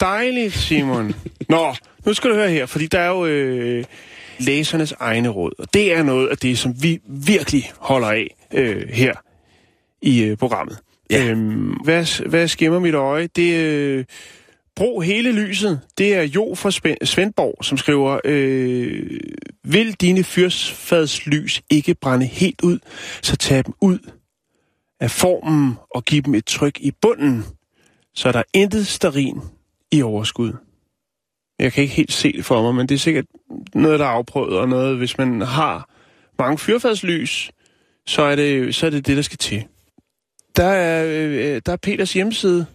[0.00, 1.14] dejligt, Simon.
[1.48, 1.74] Nå,
[2.06, 3.84] nu skal du høre her, fordi der er jo øh,
[4.38, 8.88] læsernes egne råd, og det er noget af det, som vi virkelig holder af øh,
[8.88, 9.14] her
[10.02, 10.78] i øh, programmet.
[11.10, 11.30] Ja.
[11.30, 13.26] Øhm, hvad, hvad skimmer mit øje?
[13.26, 14.04] Det øh,
[14.76, 15.80] Brug hele lyset.
[15.98, 16.70] Det er Jo fra
[17.04, 19.20] Svendborg, som skriver, øh,
[19.64, 22.78] vil dine fyrsfadslys ikke brænde helt ud,
[23.22, 23.98] så tag dem ud
[25.00, 27.44] af formen og giv dem et tryk i bunden,
[28.14, 29.40] så er der intet sterin
[29.92, 30.52] i overskud.
[31.58, 33.24] Jeg kan ikke helt se det for mig, men det er sikkert
[33.74, 35.90] noget, der er afprøvet, og noget, hvis man har
[36.38, 37.50] mange fyrfadslys,
[38.06, 39.64] så er det så er det, det, der skal til.
[40.56, 42.66] Der er, øh, der er Peters hjemmeside.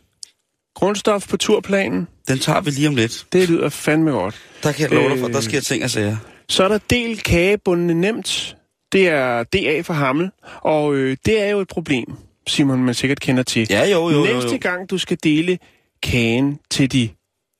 [0.76, 2.08] Grundstof på turplanen.
[2.28, 3.26] Den tager vi lige om lidt.
[3.34, 4.36] Det lyder fandme godt.
[4.64, 5.34] Der kan jeg love dig for, Øh.
[5.34, 6.18] der sker ting og sager.
[6.50, 8.58] Så er der del kagebundene nemt.
[8.92, 10.32] Det er DA for Hammel.
[10.62, 12.14] Og øh, det er jo et problem,
[12.48, 13.68] Simon, man sikkert kender til.
[13.70, 14.58] Ja, jo, jo, jo, Næste jo.
[14.62, 15.58] gang, du skal dele
[16.04, 17.10] kagen til de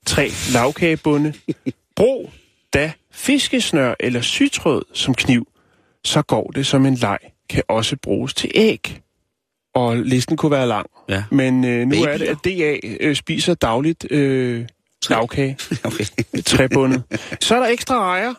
[0.06, 1.34] tre lavkagebunde,
[1.96, 2.32] brug
[2.74, 5.48] da fiskesnør eller sytråd som kniv,
[6.04, 7.18] så går det som en leg,
[7.50, 9.00] kan også bruges til æg.
[9.74, 10.86] Og listen kunne være lang.
[11.08, 11.24] Ja.
[11.30, 12.76] Men øh, nu er det, Babyer.
[12.76, 14.66] at DA øh, spiser dagligt øh,
[15.10, 16.04] lavkage, Okay.
[16.44, 17.02] træbundet.
[17.40, 18.34] Så er der ekstra rejer.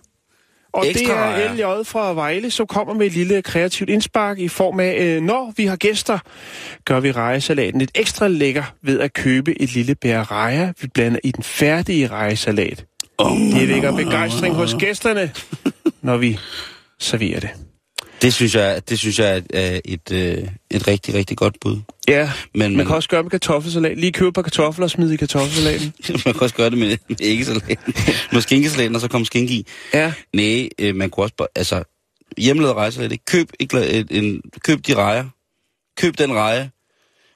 [0.73, 4.47] Og Ekstra det er LJ fra Vejle, som kommer med et lille kreativt indspark i
[4.47, 6.19] form af, øh, når vi har gæster,
[6.85, 11.19] gør vi rejesalaten lidt ekstra lækker ved at købe et lille bær rejer, vi blander
[11.23, 12.85] i den færdige rejesalat.
[13.17, 15.31] Oh, Det vækker begejstring hos gæsterne,
[16.01, 16.39] når vi
[16.99, 17.49] serverer det.
[18.21, 21.77] det synes jeg, det synes jeg er et, et, øh, et rigtig, rigtig godt bud.
[22.07, 23.97] Ja, Men man man- kan også gøre med kartoffelsalat.
[23.97, 25.93] Lige købe et par kartofler og smide i kartoffelsalaten.
[26.25, 27.93] man kan også gøre det med, med æggesalaten.
[28.31, 29.65] med skinkesalaten, og så komme skink i.
[29.93, 30.13] Ja.
[30.33, 31.83] Nej, øh, man kunne også bare, altså,
[32.37, 33.25] hjemmelavet rejser lidt.
[33.25, 35.25] Køb, et, en, køb de rejer.
[35.97, 36.69] Køb den reje.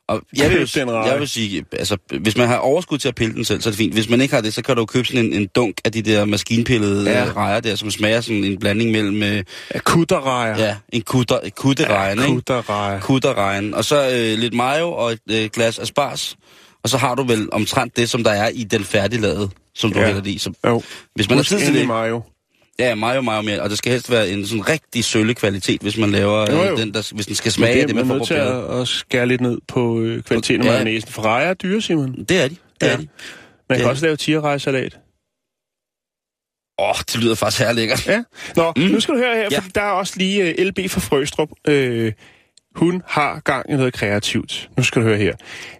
[0.07, 3.35] Og jeg vil, jo- jeg vil sige, altså, hvis man har overskud til at pille
[3.35, 3.93] den selv, så er det fint.
[3.93, 5.91] Hvis man ikke har det, så kan du jo købe sådan en, en dunk af
[5.91, 7.23] de der maskinpillede Ja.
[7.23, 7.31] ja.
[7.35, 9.43] rejer der, som smager sådan en blanding mellem, øh,
[9.75, 10.57] Akutterrejer.
[10.57, 12.31] ja, en kutter, et kutterejen, ikke?
[12.31, 12.99] Akutterrejer.
[12.99, 13.73] Kutterrejen.
[13.73, 16.35] Og så øh, lidt mayo og et øh, glas asparges.
[16.83, 19.99] Og så har du vel omtrent det, som der er i den færdiglavede, som du
[19.99, 20.01] Ja.
[20.01, 20.07] ja.
[20.07, 20.37] hælder det i.
[20.37, 20.83] Så, Jo.
[21.15, 22.21] hvis man har Husk tid til det, mayo.
[22.79, 23.61] Ja, mayo, mayo mere.
[23.61, 26.69] Og det skal helst være en sådan rigtig sølle kvalitet, hvis man laver Jo, øh,
[26.69, 26.77] jo.
[26.77, 28.35] den, der, hvis den skal smage af det, man man får nødt til
[28.67, 30.71] på at, at skære lidt ned på øh, kvaliteten af Ja.
[30.71, 31.11] mayonnaisen.
[31.11, 32.23] For rejer er dyre, Simon.
[32.29, 32.55] Det er de.
[32.81, 32.91] Det Ja.
[32.93, 33.07] er de.
[33.69, 33.89] Man kan Ja.
[33.89, 34.99] også lave tierrejesalat.
[36.79, 38.07] Åh, oh, det lyder faktisk her lækkert.
[38.07, 38.23] Ja.
[38.55, 38.81] Nå, mm.
[38.83, 39.57] Nu skal du høre her, Ja.
[39.59, 41.49] fordi der er også lige uh, LB fra Frøstrup.
[41.69, 42.11] Uh,
[42.75, 44.69] hun har gang i noget kreativt.
[44.77, 45.35] Nu skal du høre her.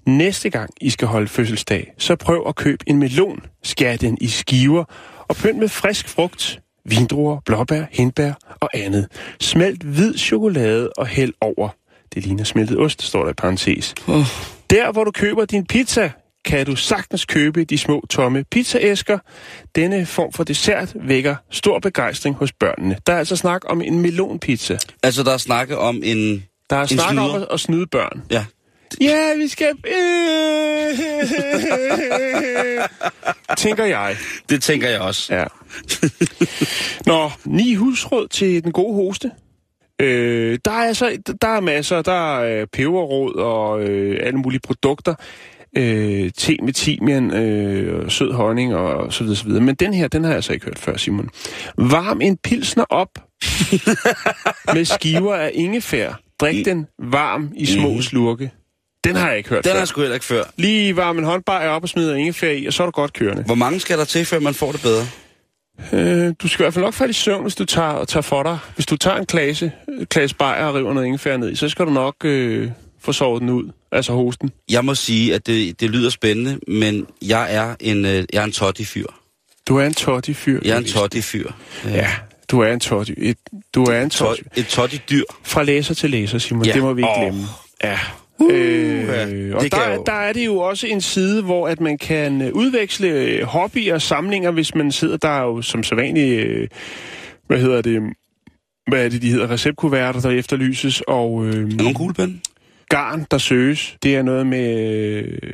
[0.06, 4.27] Næste gang I skal holde fødselsdag, så prøv at købe en melon, skær den i
[4.27, 4.84] skiver
[5.27, 9.07] og pynt med frisk frugt, vindruer, blåbær, hindbær og andet.
[9.39, 11.69] Smelt hvid chokolade og hæld over.
[12.13, 13.95] Det ligner smeltet ost, står der i parentes.
[14.07, 14.25] Oh.
[14.69, 16.11] Der, hvor du køber din pizza,
[16.45, 19.17] kan du sagtens købe de små tomme pizzaæsker.
[19.75, 22.97] Denne form for dessert vækker stor begejstring hos børnene.
[23.07, 24.77] Der er altså snak om en melonpizza.
[25.03, 26.43] Altså, der er snakket om en...
[26.69, 28.23] Der er En snak om at, at snyde børn.
[28.31, 28.45] Ja,
[29.01, 29.67] Ja, vi skal...
[33.58, 34.15] Tænker jeg.
[34.49, 35.36] det tænker jeg også.
[35.36, 35.43] Ja.
[37.06, 39.32] Nå, ni husråd til den gode hoste.
[40.01, 42.01] Øh, der er altså der er masser.
[42.01, 45.15] Der er øh, peberrod og øh, alle mulige produkter.
[45.77, 49.62] Øh, te med timian, øh, og sød honning og så videre, så videre.
[49.63, 51.30] Men den her, den har jeg altså ikke hørt før, Simon.
[51.77, 53.10] Varm en pilsner op
[54.75, 56.13] med skiver af ingefær.
[56.39, 58.01] Drik den varm i små Mhm.
[58.01, 58.51] slurke.
[59.03, 59.79] Den har jeg ikke hørt Den har før.
[59.81, 60.43] jeg sgu heller ikke før.
[60.57, 63.43] Lige varm en håndbajer op og smider ingefær i, og så er du godt kørende.
[63.43, 65.05] Hvor mange skal der til, før man får det bedre?
[65.93, 68.43] Øh, du skal i hvert fald nok falde i søvn, hvis du tager, tager for
[68.43, 68.57] dig.
[68.75, 69.71] Hvis du tager en klasse,
[70.09, 72.69] klasse bajer og river noget ingefær ned i, så skal du nok øh,
[73.01, 73.71] få sovet den ud.
[73.91, 74.51] Altså hosten.
[74.69, 78.43] Jeg må sige, at det, det lyder spændende, men jeg er en, øh, jeg er
[78.43, 79.05] en totti-fyr.
[79.67, 80.59] Du er en totti-fyr.
[80.65, 81.51] Jeg er en totti-fyr.
[81.85, 82.09] Ja,
[82.51, 83.13] du er en totti.
[83.17, 83.37] Et,
[83.75, 84.43] du er en totti.
[84.55, 85.23] Et totti-dyr.
[85.43, 86.65] Fra læser til læser, Simon.
[86.65, 86.73] Ja.
[86.73, 87.21] Det må vi ikke Åh.
[87.23, 87.43] glemme.
[87.83, 87.99] Ja.
[88.49, 89.27] Ja.
[89.30, 92.41] Øh, og der, jo- der er det jo også en side, hvor at man kan
[92.41, 96.67] øh, udveksle øh, hobbyer og samlinger, hvis man sidder der er jo som sædvanligt, øh,
[97.47, 98.01] hvad hedder det,
[98.89, 102.41] hvad er det, de hedder, receptkuverter, der efterlyses, og øh, Er nogen kuglepen?
[102.89, 103.97] garn, der søges.
[104.04, 104.75] Det er noget med
[105.23, 105.54] øh,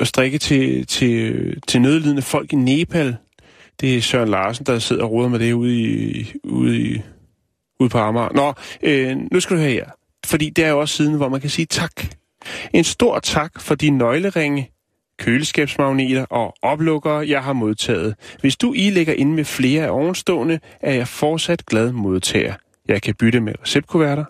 [0.00, 3.16] at strikke til, til, til nødlidende folk i Nepal.
[3.80, 7.00] Det er Søren Larsen, der sidder og roder med det ude, i, ude, i,
[7.80, 8.28] ude på Amager.
[8.34, 9.84] Nå, øh, nu skal du høre her.
[10.28, 11.92] Fordi det er jo også siden, hvor man kan sige tak.
[12.72, 14.70] En stor tak for de nøgleringe,
[15.18, 18.14] køleskabsmagneter og oplukkere, jeg har modtaget.
[18.40, 22.54] Hvis du i lægger ind med flere af ovenstående, er jeg fortsat glad modtager.
[22.88, 24.24] Jeg kan bytte med receptkuverter,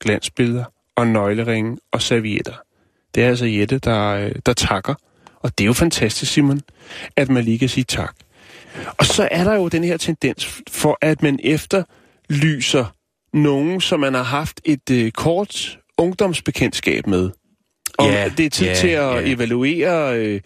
[0.00, 0.64] glansbilleder
[0.96, 2.54] og nøgleringe og servietter.
[3.14, 4.94] Det er altså Jette, der, øh, der takker.
[5.40, 6.60] Og det er jo fantastisk, Simon,
[7.16, 8.14] at man lige kan sige tak.
[8.98, 12.84] Og så er der jo den her tendens for, at man efterlyser
[13.34, 17.30] nogen, som man har haft et øh, kort ungdomsbekendtskab med.
[17.98, 19.20] Og Ja, det er tid ja, til at ja.
[19.34, 20.40] evaluere øh,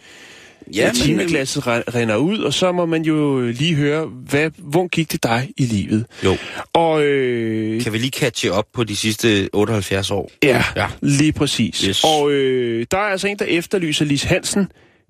[0.74, 4.88] ja, men- timeglasset re- renner ud, og så må man jo lige høre, hvad, hvor
[4.88, 6.06] gik det dig i livet?
[6.24, 6.36] Jo.
[6.72, 10.30] Og øh, Kan vi lige catche op på de sidste 78 år?
[10.42, 10.82] Ja, Ja.
[10.82, 10.86] ja.
[11.02, 11.80] lige præcis.
[11.80, 12.04] Yes.
[12.04, 14.66] Og øh, der er altså en, der efterlyser Lis Hansen,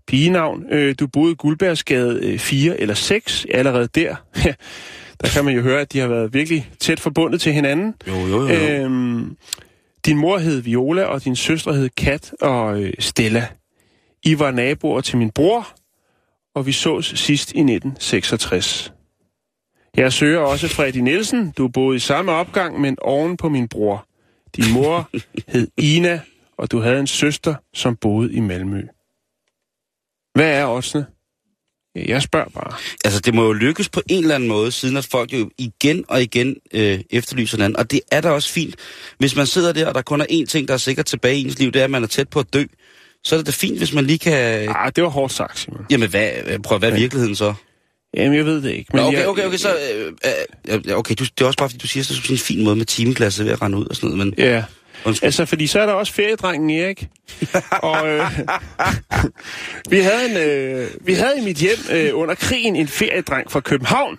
[0.06, 0.62] pigenavn.
[0.72, 4.16] Øh, du boede i Guldbergsgade øh, 4 eller 6, allerede der.
[5.20, 7.94] der kan man jo høre, at de har været virkelig tæt forbundet til hinanden.
[8.06, 8.48] Jo, jo, jo.
[8.48, 9.36] Øh, Øhm,
[10.06, 13.48] din mor hed Viola, og din søstre hed Kat og øh, Stella.
[14.22, 15.68] I var naboer til min bror,
[16.54, 18.92] og vi sås sidst i 1966.
[19.96, 21.50] Jeg søger også Freddy Nielsen.
[21.50, 24.06] Du boede i samme opgang, men oven på min bror.
[24.56, 25.10] Din mor
[25.52, 26.20] hed Ina,
[26.56, 28.82] og du havde en søster, som boede i Malmø.
[30.34, 31.06] Hvad er oddsene?
[32.06, 32.72] Jeg spørger bare.
[33.04, 36.04] altså, det må jo lykkes på en eller anden måde, siden at folk jo igen
[36.08, 37.76] og igen øh, efterlyser hinanden.
[37.76, 38.74] Og det er da også fint.
[39.18, 41.40] Hvis man sidder der, og der kun er én ting, der er sikkert tilbage i
[41.40, 42.64] ens liv, det er, at man er tæt på at dø.
[43.24, 44.68] Så er det da fint, hvis man lige kan...
[44.68, 45.86] Ah, det var hårdt sagt, Simon.
[45.90, 47.54] Jamen, hvad, øh, prøv, hvad er virkeligheden så?
[48.16, 48.96] Jamen, jeg ved det ikke.
[48.96, 49.76] Nå, Men okay, okay, okay, så...
[49.94, 50.12] Øh,
[50.68, 52.64] øh, okay, du, det er også bare, fordi du siger det som sådan en fin
[52.64, 54.34] måde med timeglasset ved at rende ud og sådan noget, men...
[54.46, 54.64] Ja.
[55.06, 55.26] Undskyld.
[55.26, 57.08] Altså, fordi så er der også feriedrengen Erik.
[57.82, 58.30] og øh,
[59.90, 63.60] vi, havde en, øh, vi havde i mit hjem øh, under krigen en feriedreng fra
[63.60, 64.18] København,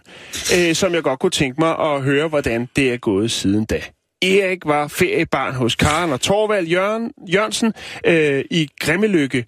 [0.58, 3.82] øh, som jeg godt kunne tænke mig at høre, hvordan det er gået siden da.
[4.22, 7.74] Erik var feriebarn hos Karen og Torvald Jørgen, Jørgensen
[8.06, 9.46] øh, i Grimmelykke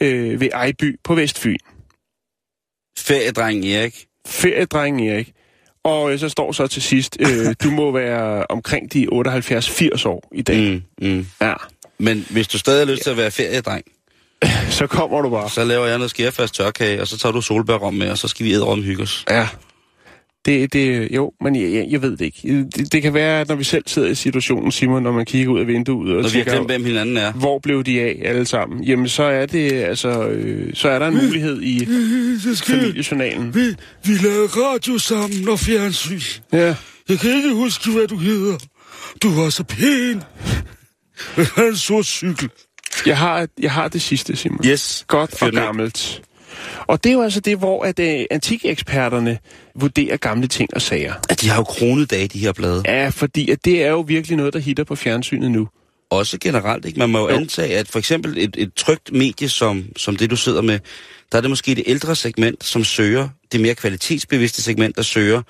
[0.00, 1.58] øh, ved Ejby på Vestfyn.
[2.98, 4.06] Feriedrengen Erik.
[4.26, 5.32] Feriedrengen Erik.
[5.88, 10.28] Og øh, så står så til sidst, øh, du må være omkring de 78-80 år
[10.34, 10.82] i dag.
[11.00, 11.26] Mm, mm.
[11.40, 11.54] Ja.
[11.98, 13.84] Men hvis du stadig har lyst til at være feriedreng,
[14.70, 15.50] Så kommer du bare.
[15.50, 18.46] så laver jeg noget skærfast tørkage, og så tager du solbærrom med, og så skal
[18.46, 19.24] vi æde hygge os.
[19.30, 19.48] Ja.
[20.48, 22.66] Det, det, jo, men jeg, jeg, jeg ved det ikke.
[22.76, 25.52] Det, det kan være, at når vi selv sidder i situationen, Simon, når man kigger
[25.52, 27.32] ud af vinduet og Når vi har tænker, glemt, hvem hinanden er.
[27.32, 28.84] hvor blev de af alle sammen?
[28.84, 31.86] Jamen, så er det, altså, øh, så er der en mulighed i
[32.66, 33.54] familiejournalen.
[33.54, 33.60] Vi,
[34.04, 36.20] vi lavede radio sammen og fjernsyn.
[36.52, 36.74] Ja.
[37.08, 38.56] Jeg kan ikke huske, hvad du hedder.
[39.22, 40.22] Du var så pæn.
[41.36, 42.50] Jeg har en sort cykel.
[43.06, 44.60] Jeg har, jeg har det sidste, Simon.
[44.66, 45.04] Yes.
[45.08, 46.22] Godt Fyr og gammelt.
[46.86, 49.38] Og det er jo altså det, hvor at, uh, antikeksperterne
[49.74, 51.14] vurderer gamle ting og sager.
[51.28, 52.82] At de har jo kronedage, de her blade.
[52.86, 55.68] Ja, fordi at det er jo virkelig noget, der hitter på fjernsynet nu.
[56.10, 56.98] Også generelt, ikke?
[56.98, 57.36] Man må Jo.
[57.36, 60.78] antage, at for eksempel et, et trygt medie, som, som det du sidder med,
[61.32, 65.42] der er det måske det ældre segment, som søger, det mere kvalitetsbevidste segment, der søger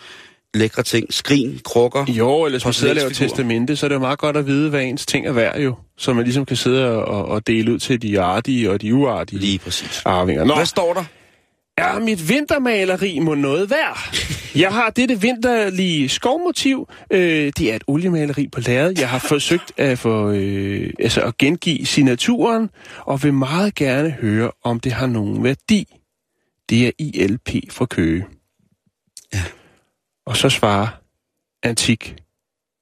[0.55, 2.05] lækre ting, skrin, krukker.
[2.09, 4.47] Jo, eller hvis man sidder og laver testamente, så er det jo meget godt at
[4.47, 5.75] vide, hvad ens ting er værd jo.
[5.97, 9.39] Så man ligesom kan sidde og, og dele ud til de artige og de uartige
[9.41, 10.03] Lige præcis.
[10.05, 10.45] arvinger.
[10.45, 11.05] Nå, Hvad står der?
[11.79, 14.17] er mit vintermaleri må noget værd?
[14.57, 16.89] Jeg har dette vinterlige skovmotiv.
[17.13, 18.95] Øh, det er et oliemaleri på lærred.
[18.99, 24.51] Jeg har forsøgt at, få, øh, altså at gengive signaturen, og vil meget gerne høre,
[24.65, 25.85] om det har nogen værdi.
[26.71, 28.27] Det er ILP fra Køge.
[29.35, 29.43] Ja.
[30.29, 30.89] Og så svarer
[31.63, 32.17] antik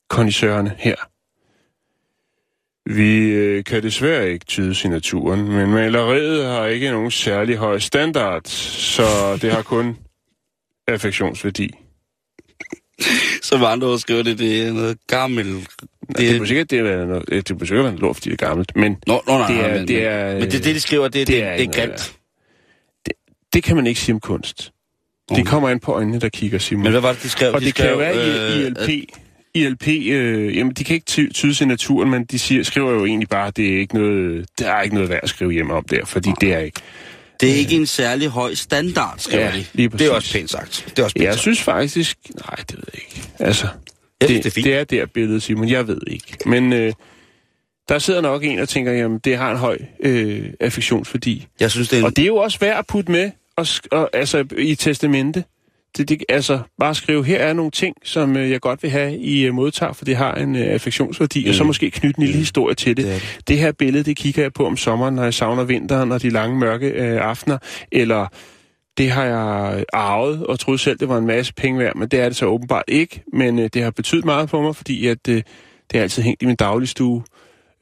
[0.09, 0.95] kondisørerne her.
[2.95, 8.45] Vi øh, kan desværre ikke tyde signaturen, men maleriet har ikke nogen særlig høj standard,
[8.47, 9.97] så det har kun
[10.89, 11.71] affektionsværdi.
[13.43, 15.69] Så med andre ord skriver det, det er noget gammelt.
[16.09, 18.43] Det, det er måske ikke, det er noget, det er være en lort, fordi det
[18.43, 20.81] er gammelt, men Nå, nå, nej, det er- men, det er, men det, det, de
[20.81, 21.89] skriver, det, det, det, er, det er grimt.
[21.91, 23.15] værd.
[23.53, 24.73] det kan man ikke sige om kunst.
[25.29, 25.45] Det Okay.
[25.45, 26.83] kommer an på øjnene, der kigger, Simon.
[26.83, 27.55] Men hvad var det, de skrev?
[27.55, 28.79] Og de det kan skrev, jo være i øh, ILP.
[28.79, 29.21] at-
[29.55, 33.05] ILP, øh, jamen de kan ikke ty- tyde sin naturen, men de siger, skriver jo
[33.05, 35.85] egentlig bare, det er ikke noget, der er ikke noget værd at skrive hjem om
[35.91, 36.81] der, fordi det er ikke.
[37.41, 39.65] Det er ikke en særlig høj standard, skriver Ja, de.
[39.73, 40.85] lige Det er også pænt sagt.
[40.91, 41.43] Det er også pænt Jeg sagt.
[41.43, 43.29] synes faktisk, nej, det ved jeg ikke.
[43.39, 43.67] Altså,
[44.21, 44.65] Jeg synes, det, det er fint.
[44.67, 45.69] det er der billede, Simon.
[45.69, 46.37] Jeg ved ikke.
[46.47, 46.93] Men øh,
[47.89, 51.47] der sidder nok en og tænker, jamen, det har en høj øh, affektionsværdi.
[51.61, 52.07] Jeg synes, det er en...
[52.07, 55.45] Og det er jo også værd at putte med og, og, altså, i testamente.
[55.97, 59.17] Det, det, altså, bare skrive, her er nogle ting, som øh, jeg godt vil have,
[59.19, 61.49] I øh, modtager, for det har en øh, affektionsværdi, mm.
[61.49, 61.67] og så Mm.
[61.67, 63.05] måske knytte en lille historie til det.
[63.05, 63.49] Det Det, det.
[63.49, 66.31] det her billede, det kigger jeg på om sommeren, når jeg savner vinteren og de
[66.31, 67.59] lange mørke øh, aftener,
[67.93, 68.27] eller
[68.99, 72.21] det har jeg arvet og troede selv, det var en masse penge værd, men det
[72.21, 73.23] er det så åbenbart ikke.
[73.33, 75.45] Men øh, det har betydet meget for mig, fordi at, øh, det
[75.95, 77.23] har altid hængt i min dagligstue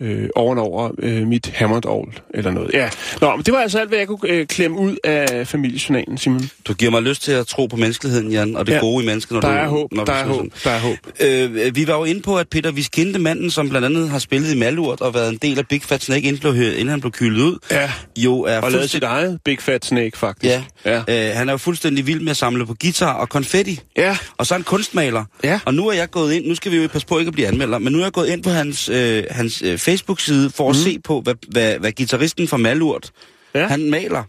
[0.01, 2.71] øh, ovenover øh, mit hammondovl eller noget.
[2.75, 2.89] Ja,
[3.21, 6.51] Nå, men det var altså alt, hvad jeg kunne øh, klemme ud af familiejournalen, Simon.
[6.65, 8.79] Du giver mig lyst til at tro på menneskeligheden, Jan, og det Ja.
[8.79, 9.55] gode i mennesket, når Der du...
[9.55, 10.97] er håb, når vi der er håb, der er håb.
[11.21, 14.55] Øh, vi var jo inde på, at Peter Viskinde, manden, som blandt andet har spillet
[14.55, 17.13] i Malurt og været en del af Big Fat Snake, inden, blev, inden han blev
[17.13, 20.55] kylet ud, Ja, jo er og lavet sit eget Big Fat Snake, faktisk.
[20.55, 20.63] Ja,
[21.09, 23.81] Ja, Øh, han er jo fuldstændig vild med at samle på guitar og konfetti.
[23.97, 24.17] ja.
[24.37, 25.25] Og så er han kunstmaler.
[25.45, 25.61] Ja.
[25.65, 27.49] Og nu er jeg gået ind, nu skal vi jo passe på ikke at blive
[27.49, 30.77] anmelder, men nu er jeg gået ind på hans, øh, hans øh, Facebook-side for at
[30.77, 33.11] se på, hvad, hvad, hvad gitarristen fra Malurt.
[33.55, 33.67] Ja.
[33.67, 34.23] han maler.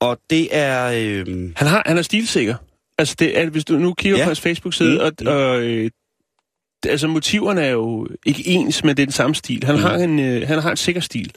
[0.00, 0.86] Og det er...
[0.94, 2.54] Øh, Han, har, han er stilsikker.
[2.98, 4.24] Altså, det er, hvis du nu kigger Ja.
[4.24, 5.26] på hans Facebook-side, Mm.
[5.26, 5.90] og, og øh,
[6.86, 9.64] altså, motiverne er jo ikke ens, men det er den samme stil.
[9.64, 9.80] Han, Mm.
[9.80, 9.86] mm.
[9.86, 11.32] har, en, øh, han har en sikker stil.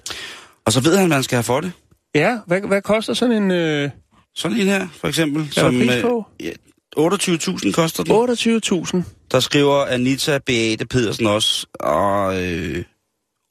[0.65, 1.71] og så ved han, hvad han skal have for det.
[2.15, 3.89] Ja, hvad, hvad koster sådan en øh,
[4.35, 5.41] Sådan en her, for eksempel.
[5.57, 6.25] er der pris på?
[6.39, 6.51] ja,
[6.99, 9.01] 28.000 koster den.
[9.03, 9.03] 28.000.
[9.31, 11.67] Der skriver Anita Beate Pedersen også.
[11.79, 12.83] Og øh,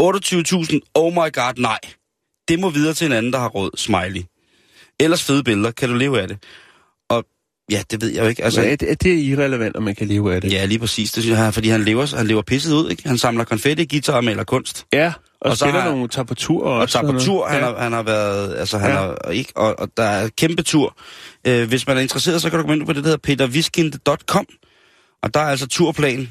[0.02, 1.78] 28.000, oh my god, nej.
[2.48, 3.70] Det må videre til en anden, der har råd.
[3.76, 4.22] Smiley.
[5.00, 5.70] Ellers fede billeder.
[5.70, 6.38] Kan du leve af det?
[7.11, 7.24] Og
[7.70, 8.44] ja, det ved jeg jo ikke.
[8.44, 10.52] Altså, ja, det, det er irrelevant, om man kan leve af det.
[10.52, 11.12] Ja, lige præcis.
[11.12, 13.09] Det synes jeg, fordi han lever, han lever pisset ud, ikke?
[13.09, 14.86] Han samler konfetti, guitar og maler kunst.
[14.92, 16.64] Ja, og, Og og så spiller har- nogle tager på tur.
[16.64, 17.66] Og tager på tur, han, ja.
[17.66, 18.97] har, han har været, altså han Ja.
[18.97, 20.97] har, ikke, og, og der er kæmpe tur.
[21.47, 24.47] Øh, hvis man er interesseret, så kan du gå ind på det, der hedder peterviskinde.com,
[25.22, 26.30] og der er altså turplan.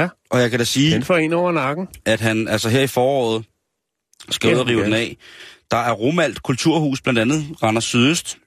[0.00, 1.88] Ja, Og jeg kan da sige, den får en over nakken.
[2.04, 3.44] at han altså her i foråret
[4.30, 5.16] skal ud og rive den af.
[5.70, 8.38] Der er Romalt Kulturhus blandt andet, Randers Sydøst.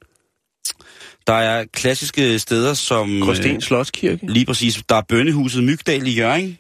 [1.28, 3.22] Der er klassiske steder som...
[3.22, 4.26] Gråsten Slotskirke.
[4.34, 4.82] lige præcis.
[4.90, 6.58] Der er Bønnehuset Mygdal i Jørgen.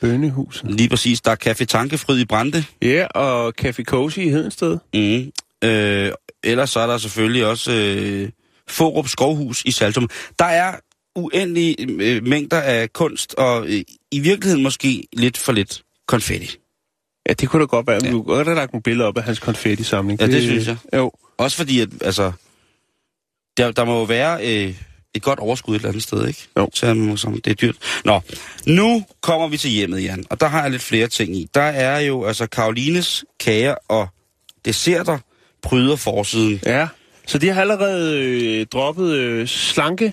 [0.00, 0.70] Bønnehuset.
[0.70, 1.20] Lige præcis.
[1.20, 2.64] Der er Café Tankefryd i Brande.
[2.82, 4.78] Ja, og Café Cozy i Hedensted.
[4.94, 5.32] Mm.
[5.68, 6.12] Øh,
[6.44, 8.28] ellers så er der selvfølgelig også øh,
[8.68, 10.08] Forup Skovhus i Saltum.
[10.38, 10.74] Der er
[11.14, 16.56] uendelige øh, mængder af kunst, og øh, i virkeligheden måske lidt for lidt konfetti.
[17.28, 18.00] Ja, det kunne da godt være.
[18.04, 18.10] Ja.
[18.10, 20.20] Du kunne godt have lagt nogle billeder op af hans konfetti-samling.
[20.20, 20.76] Ja, det synes jeg.
[20.94, 21.12] Jo.
[21.36, 22.32] Også fordi, at, altså,
[23.56, 24.74] der, der må jo være øh,
[25.14, 26.48] et godt overskud et eller andet sted, ikke?
[26.56, 26.94] Jo.
[26.94, 27.40] Må sammen.
[27.44, 27.76] Det er dyrt.
[28.04, 28.20] Nå,
[28.66, 31.48] nu kommer vi til hjemmet, Jan, og der har jeg lidt flere ting i.
[31.54, 34.08] Der er jo altså Karolines kager og
[34.64, 35.18] desserter
[35.62, 36.60] pryder forsiden.
[36.66, 36.88] Ja,
[37.26, 40.12] så de har allerede øh, droppet øh, slanke...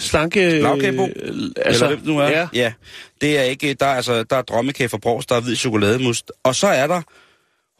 [0.00, 0.60] Slanke...
[0.60, 1.08] Lavkagebo?
[1.16, 2.28] Øh, Altså, Eller hvem nu er.
[2.28, 2.72] Ja, ja.
[3.20, 6.32] Det er ikke, der er, altså, der er drømmekage fra Brovs, der er hvid chokolademust.
[6.42, 7.02] Og så er der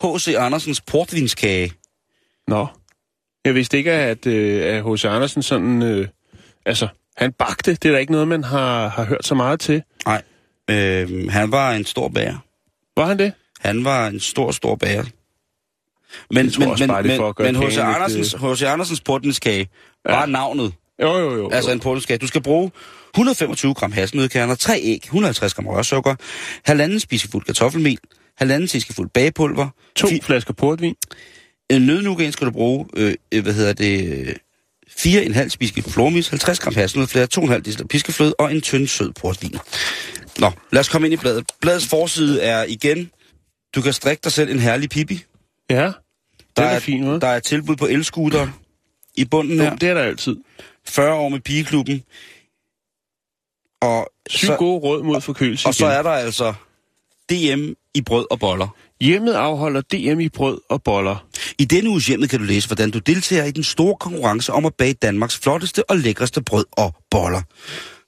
[0.05, 0.35] H.C.
[0.39, 1.73] Andersens portvinskage.
[2.49, 2.67] Nå.
[3.45, 5.05] Jeg vidste ikke, at øh, H.C.
[5.05, 5.83] Andersen sådan...
[5.83, 6.09] Øh,
[6.67, 7.75] altså, han bagte.
[7.75, 9.83] Det er da ikke noget, man har, har hørt så meget til.
[10.07, 10.23] Nej,
[10.71, 12.39] øh, han var en stor bager.
[12.97, 13.33] Var han det?
[13.61, 15.05] Han var en stor, stor bager.
[16.31, 17.79] Men, men, også men, men, men H.C.
[17.79, 18.63] Andersens, H.C.
[18.63, 19.69] Andersens portvinskage,
[20.07, 20.11] ja.
[20.11, 20.73] bare navnet.
[21.03, 21.51] Jo, jo, jo.
[21.51, 21.75] Altså jo.
[21.75, 22.19] en portvinskage.
[22.19, 22.71] Du skal bruge
[23.15, 26.15] 125 gram hasselnødkerner, 3 æg, 150 gram rørsukker,
[26.65, 27.99] halvanden spisefuld kartoffelmel,
[28.39, 30.95] halvanden teskefuld bagepulver, To fi- flasker portvin.
[31.71, 34.35] En nødnugan skal du bruge, øh, øh, hvad hedder det, øh,
[34.89, 39.59] 4,5 spisefuld flormis, 50 gram hasselnødflære, 2,5 dl piskefløde og en tynd sød portvin.
[40.39, 41.45] Nå, lad os komme ind i bladet.
[41.61, 43.11] Bladets forside er igen,
[43.75, 45.25] du kan strikke dig selv en herlig pipi.
[45.71, 45.93] Ja, det
[46.57, 48.49] er er, fint, der er tilbud på elskuter
[49.17, 49.77] i bunden her.
[49.77, 50.37] Det er der altid.
[50.89, 52.03] 40 år med pigeklubben.
[53.83, 55.97] Og Syv så, gode råd mod forkølelse og så igen.
[55.99, 56.55] er der altså
[57.31, 58.69] DM i brød og boller.
[59.01, 61.27] Hjemmet afholder DM i brød og boller.
[61.59, 64.67] I denne uges hjemmet kan du læse, hvordan du deltager i den store konkurrence om
[64.67, 67.43] at bage Danmarks flotteste og lækreste brød og boller.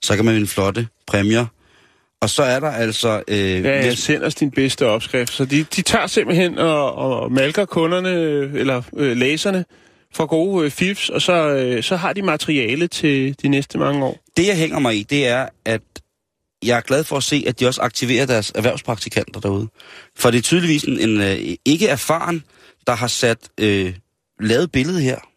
[0.01, 1.45] Så kan man vinde flotte præmier.
[2.21, 3.23] Og så er der altså...
[3.27, 5.33] Øh, Ja, hvis- sender os din bedste opskrift.
[5.33, 9.65] Så de, de tager simpelthen og, og malker kunderne, øh, eller øh, læserne,
[10.13, 14.05] for gode øh, fifs, og så, øh, så har de materiale til de næste mange
[14.05, 14.17] år.
[14.37, 15.81] det, jeg hænger mig i, det er, at
[16.65, 19.67] jeg er glad for at se, at de også aktiverer deres erhvervspraktikanter derude.
[20.17, 22.43] For det er tydeligvis en, en øh, ikke erfaren,
[22.87, 23.93] der har sat øh,
[24.39, 25.30] lavet billedet her.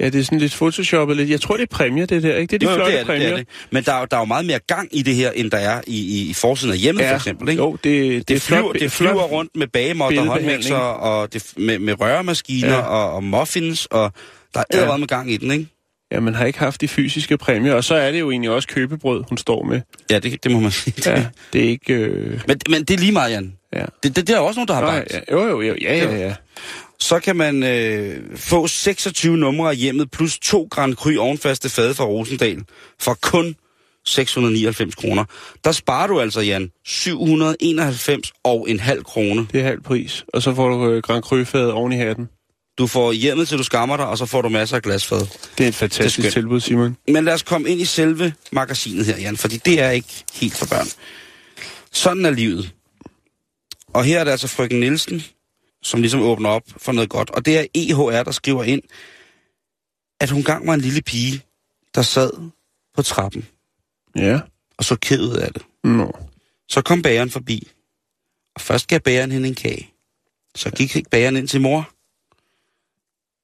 [0.00, 1.30] Ja, det er sådan lidt photoshoppet lidt.
[1.30, 2.50] Jeg tror, det er præmier, det der, ikke?
[2.58, 3.26] Det er de jo, flotte det er det, præmier.
[3.28, 3.46] det er det.
[3.70, 5.80] Men der er, der er jo meget mere gang i det her, end der er
[5.86, 5.96] i,
[6.26, 7.48] i, i forsiden af hjemmet, for eksempel.
[7.48, 7.62] Ikke?
[7.62, 11.52] Jo, det, det, det, er flyver, flot, det flyver rundt med bagemåtter, håndmixer og det,
[11.56, 12.74] med, med røremaskiner Ja.
[12.76, 12.82] ja.
[12.82, 14.12] og, og muffins, og
[14.54, 14.90] der er Ja.
[14.90, 14.96] ja.
[14.96, 15.66] med gang i den, ikke?
[16.12, 18.68] Ja, man har ikke haft de fysiske præmier, og så er det jo egentlig også
[18.68, 19.80] købebrød, hun står med.
[20.10, 20.94] Ja, det, det må man sige.
[21.10, 21.94] Ja, det er ikke...
[21.94, 23.52] Øh, Men, men det er lige meget, Jan.
[23.74, 23.84] ja.
[24.02, 25.12] Det, det, det er også nogen, der har Nå, bagt.
[25.14, 26.34] ja, jo, jo, jo, ja, ja, ja.
[27.00, 31.94] Så kan man øh, få 26 numre af hjemmet, plus 2 Grand Cru ovenfaste fade
[31.94, 32.64] fra Rosendal,
[33.00, 33.54] for kun
[34.06, 35.24] 699 kroner.
[35.64, 39.46] Der sparer du altså, Jan, 791 og en halv krone.
[39.52, 40.24] Det er halv pris.
[40.28, 42.28] Og så får du øh, Grand Cru-fadet oven i hatten.
[42.78, 45.20] Du får hjemmet, til du skammer dig, og så får du masser af glasfad.
[45.58, 46.32] Det er et fantastisk skønt.
[46.32, 46.96] tilbud, Simon.
[47.08, 50.54] Men lad os komme ind i selve magasinet her, Jan, fordi det er ikke helt
[50.54, 50.86] for børn.
[51.92, 52.72] Sådan er livet.
[53.94, 55.24] Og her er det altså frøken Nielsen,
[55.82, 57.30] som ligesom åbner op for noget godt.
[57.30, 58.82] Og det er EHR, der skriver ind,
[60.20, 61.42] at hun gang var en lille pige,
[61.94, 62.30] der sad
[62.94, 63.48] på trappen
[64.16, 64.40] Ja.
[64.78, 65.62] og så ked ud af det.
[65.84, 66.12] Nå.
[66.68, 67.68] Så kom bageren forbi,
[68.54, 69.90] og først gav bageren hende en kage.
[70.54, 71.90] Så gik bageren ind til mor,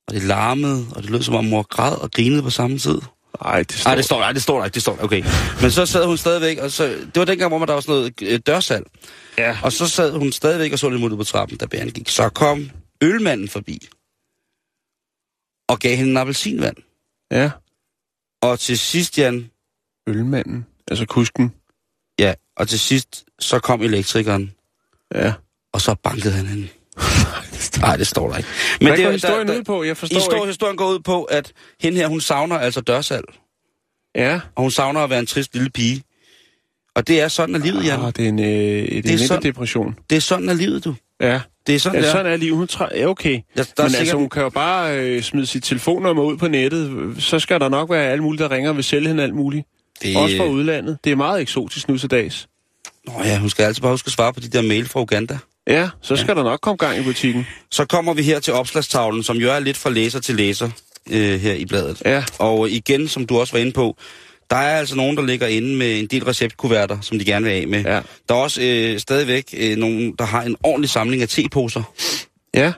[0.08, 3.00] og det larmede, og det lød som om mor græd og grinede på samme tid.
[3.44, 3.88] Ej, det står...
[3.90, 5.24] Nej, det står der, det står der ikke, det står der, okay.
[5.60, 8.22] Men så sad hun stadigvæk, og så, det var dengang, hvor der var sådan noget
[8.22, 8.86] øh, dørsalg.
[9.38, 9.58] Ja.
[9.62, 12.08] Og så sad hun stadigvæk og så lidt ud på trappen, da bæren gik.
[12.08, 12.70] Så kom
[13.02, 13.88] ølmanden forbi,
[15.68, 16.76] og gav hende en appelsinvand.
[17.30, 17.50] Ja.
[18.42, 19.50] Og til sidst, Jan,
[20.08, 20.66] Ølmanden.
[20.90, 21.52] Altså kusken.
[22.18, 24.52] ja, og til sidst, så kom elektrikeren,
[25.14, 25.32] Ja.
[25.72, 26.68] og så bankede han hende.
[27.80, 28.48] Nej, det står der ikke.
[28.80, 29.84] Men Hvad det, går er- historien der, ud på?
[29.84, 30.48] Jeg forstår Historien, ikke.
[30.48, 33.24] historien går ud på, at hende her, hun savner altså dørsalg.
[34.14, 34.40] Ja.
[34.54, 36.02] Og hun savner at være en trist lille pige.
[36.94, 38.00] Og det er sådan af livet, Jan.
[38.00, 39.96] Ah, det er en, øh, det Det er er en sådan- depression.
[40.10, 40.94] Det er sådan af livet, du.
[41.20, 41.40] Ja.
[41.66, 42.12] Det er sådan, Ja, er.
[42.12, 42.56] sådan er livet.
[42.56, 42.86] Hun træ...
[42.94, 43.30] Ja, okay.
[43.32, 46.36] Ja, der er Men altså, sikkert- hun kan jo bare øh, smide sit telefonnummer ud
[46.36, 47.14] på nettet.
[47.18, 49.66] Så skal der nok være alle mulige, der ringer og vil sælge hende alt muligt.
[50.02, 50.16] Det...
[50.16, 50.98] Også fra udlandet.
[51.04, 52.48] Det er meget eksotisk nu til dags.
[53.06, 55.38] Nå ja, hun skal altid bare huske at svare på de der mail fra Uganda.
[55.66, 56.34] Ja, så skal ja.
[56.34, 57.46] der nok komme gang i butikken.
[57.70, 60.70] Så kommer vi her til opslagstavlen, som jo er lidt fra læser til læser
[61.10, 62.02] øh, her i bladet.
[62.04, 62.24] Ja.
[62.38, 63.96] Og igen, som du også var inde på,
[64.50, 67.52] der er altså nogen, der ligger inde med en del receptkuverter, som de gerne vil
[67.52, 67.82] af med.
[67.82, 68.00] Ja.
[68.28, 71.82] Der er også øh, stadigvæk øh, nogen, der har en ordentlig samling af teposer.
[72.54, 72.72] Ja.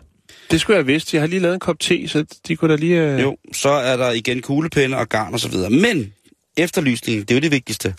[0.50, 1.14] Det skulle jeg have vidst.
[1.14, 3.00] Jeg har lige lavet en kop te, så de kunne da lige...
[3.00, 3.22] Øh...
[3.22, 5.70] Jo, så er der igen kuglepenne og garn og så videre.
[5.70, 6.12] Men
[6.56, 7.94] efterlysningen, det er jo det vigtigste.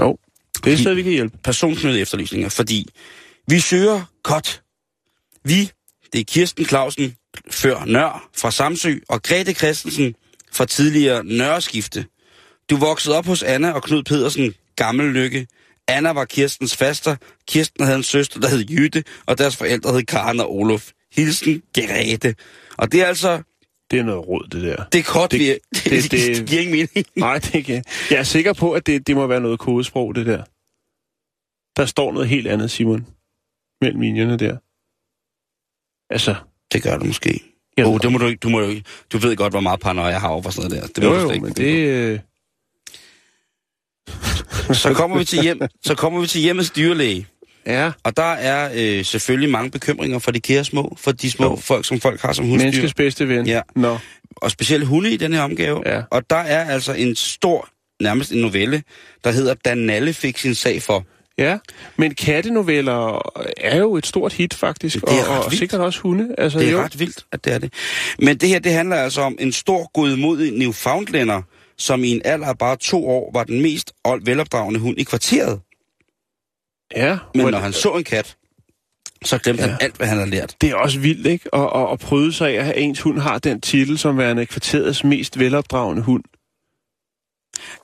[0.00, 0.18] jo.
[0.64, 1.38] Det er stedet, vi kan hjælpe.
[1.44, 2.88] Personknyttede efterlysninger, fordi
[3.48, 4.62] vi søger godt.
[5.44, 5.70] Vi,
[6.12, 7.16] det er Kirsten Clausen,
[7.50, 10.14] før Nør fra Samsø, og Grete Christensen
[10.52, 12.06] fra tidligere Nørreskifte.
[12.70, 15.46] Du voksede op hos Anna og Knud Pedersen, gammel lykke.
[15.88, 17.16] Anna var Kirstens faster.
[17.48, 20.90] Kirsten havde en søster, der hed Jytte, og deres forældre hed Karen og Olof.
[21.12, 22.34] Hilsen, Gerete.
[22.78, 23.42] Og det er altså,
[23.90, 24.84] Det er noget råd, det der.
[24.92, 27.06] det er kort, Det- vi, det, det- det, det- giver ikke mening.
[27.16, 27.84] Nej, det ikke.
[28.10, 30.44] Jeg er sikker på, at det, det må være noget kodesprog, det der.
[31.76, 33.06] Der står noget helt andet, Simon.
[33.82, 34.56] Mellem linjerne der.
[36.14, 36.34] Altså,
[36.72, 37.40] Det gør det måske.
[37.78, 38.84] Åh, oh, det må du ikke, du må jo ikke.
[39.12, 40.88] Du ved godt, hvor meget paranoia jeg har over for sådan noget der.
[41.00, 41.74] Det må jo, du jo, ikke men det...
[41.88, 42.18] Øh.
[44.72, 47.26] Så kommer vi til hjem, så kommer vi til hjemmets dyrlæge.
[47.64, 51.44] er Og der er øh, selvfølgelig mange bekymringer for de kære små, for de små
[51.46, 51.56] Jo.
[51.56, 52.64] folk, som folk har som husdyr.
[52.64, 53.46] menneskets bedste ven.
[53.46, 53.60] Ja.
[53.76, 53.98] Nå,
[54.36, 55.82] Og specielt hunde i den her omgave.
[55.86, 56.02] Ja.
[56.10, 57.68] Og der er altså en stor,
[58.00, 58.82] nærmest en novelle,
[59.24, 61.04] der hedder Da Nalle fik sin sag for.
[61.38, 61.58] Ja.
[61.96, 65.00] Men kattenoveller er jo et stort hit, faktisk.
[65.00, 66.34] Det er og, og sikkert også hunde.
[66.38, 66.80] Altså, Det er jo.
[66.82, 67.72] ret vildt, at det er det.
[68.18, 71.42] Men det her, det handler altså om en stor godmodig Newfoundlander,
[71.78, 73.92] som i en alder af bare to år var den mest
[74.24, 75.60] velopdragende hund i kvarteret.
[76.96, 78.36] Ja, Men når han så en kat,
[79.24, 79.68] så glemte Ja.
[79.68, 80.56] han alt, hvad han havde lært.
[80.60, 81.54] Det er også vildt, ikke?
[81.54, 85.04] Og, og, og prøve sig af, at ens hund har den titel som værende kvarterets
[85.04, 86.24] mest velopdragende hund.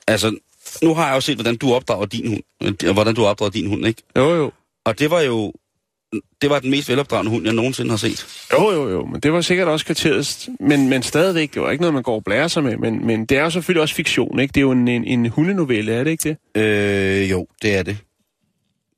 [0.07, 0.35] Altså,
[0.83, 2.83] nu har jeg jo set, hvordan du opdrager din hund.
[2.83, 4.01] øh, Hvordan du opdrager din hund, ikke?
[4.17, 4.51] Jo, jo.
[4.85, 5.53] Og det var jo...
[6.41, 8.25] Det var den mest velopdragende hund, jeg nogensinde har set.
[8.53, 10.49] Jo, jo, jo, men det var sikkert også kvarterets...
[10.59, 12.77] Men, men stadigvæk, det var ikke noget, man går og blærer sig med.
[12.77, 14.51] Men, men det er jo selvfølgelig også fiktion, ikke?
[14.51, 16.61] Det er jo en, en, en hundenovelle, er det ikke det?
[16.61, 17.97] Øh, jo, det er det.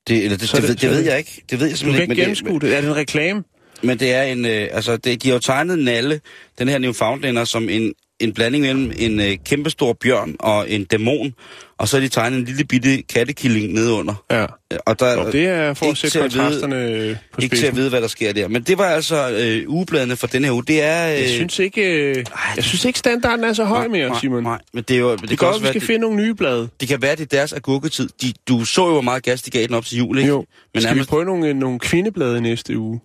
[0.08, 1.44] Det, eller det, Så det, det, det- det, ved jeg ikke.
[1.50, 2.22] Det ved jeg Du simpelthen kan ikke.
[2.32, 2.78] ikke Men det, gennemskue det.
[2.78, 3.44] Er det en reklame?
[3.84, 4.46] men det er en...
[4.46, 6.22] Øh, altså, det, de har jo tegnet Nalle,
[6.60, 7.94] den her Newfoundlander, som en,
[8.24, 11.34] en blanding mellem en øh, kæmpestor bjørn og en dæmon.
[11.78, 14.24] Og så har de tegnet en lille bitte kattekilling nedenunder.
[14.32, 14.46] Ja.
[14.86, 17.56] Og der, Nå, det er for at ikke sætte til at vide- kontrasterne på ikke
[17.56, 17.76] til at spidsen.
[17.78, 18.48] vide, hvad der sker der.
[18.48, 20.64] Men det var altså øh, ugebladene for den her uge.
[20.64, 21.14] Det er...
[21.14, 24.44] Øh, Jeg synes ikke, øh, jeg synes ikke standarden er så høj mere, nej, Simon.
[24.44, 25.12] Nej, men det er jo...
[25.12, 26.70] Det, Det kan gør, også vi være, skal det, finde nogle nye blade.
[26.80, 28.10] det kan være, det er deres agurketid.
[28.22, 30.30] De, du så jo, hvor meget gas de gav den op til jul, ikke?
[30.30, 30.38] Jo.
[30.74, 33.00] Men Skal vi nærmest, prøve nogle, øh, nogle kvindeblade næste uge?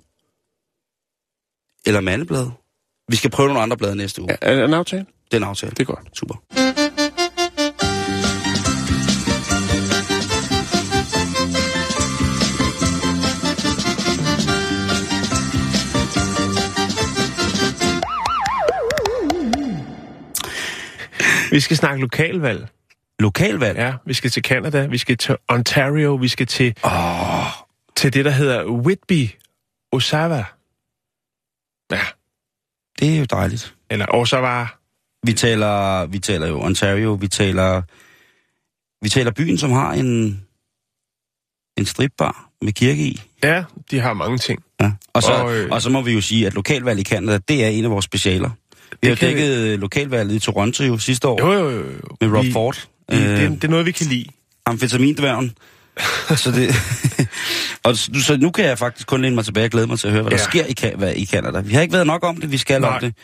[1.87, 2.47] eller mandeblad.
[3.09, 4.31] Vi skal prøve nogle andre blade næste uge.
[4.41, 5.07] Er det en aftale?
[5.25, 5.71] Det er en aftale.
[5.71, 6.19] Det er godt.
[6.19, 6.35] Super.
[21.51, 22.69] Vi skal snakke lokalvalg.
[23.19, 23.79] Lokalvalg.
[23.79, 27.47] Ja, vi skal til Canada, vi skal til Ontario, vi skal til, Åh,
[27.97, 29.29] til det, der hedder Whitby,
[29.93, 30.45] Osava.
[31.91, 32.01] Ja,
[32.99, 33.75] det er jo dejligt.
[33.91, 34.67] eller Osava.
[35.27, 37.83] Vi taler, vi taler jo Ontario, vi taler,
[39.05, 40.41] vi taler byen, som har en,
[41.79, 43.23] en stripbar med kirke i.
[43.43, 44.63] Ja, de har mange ting.
[44.81, 44.93] Ja.
[45.13, 47.39] Og, så, Og, øh, øh, og så må vi jo sige, at lokalvalg i Canada,
[47.49, 48.51] det er en af vores specialer.
[49.03, 49.77] Vi har kan vi- dækket vi...
[49.77, 51.83] lokalvalget i Toronto jo sidste år Jo, jo, jo.
[52.21, 52.87] med Rob vi, Ford.
[53.09, 54.27] Vi, det, Øh, det er noget, vi kan lide.
[54.67, 55.55] amfetamindværgen.
[56.43, 56.75] så det,
[57.85, 60.13] og så, nu kan jeg faktisk kun læne mig tilbage og glæde mig til at
[60.13, 60.65] høre, hvad der Ja.
[60.65, 61.61] sker i, hvad, i Canada.
[61.61, 62.91] Vi har ikke været nok om det, vi skal Nej.
[62.95, 63.15] om det.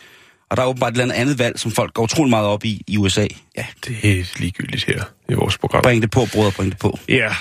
[0.51, 2.83] Og der er åbenbart et eller andet valg, som folk går utrolig meget op i
[2.87, 3.27] i USA.
[3.57, 5.83] Ja, det er ligegyldigt her i vores program.
[5.83, 6.99] Bring det på, brødre, bring det på.
[7.09, 7.35] Ja,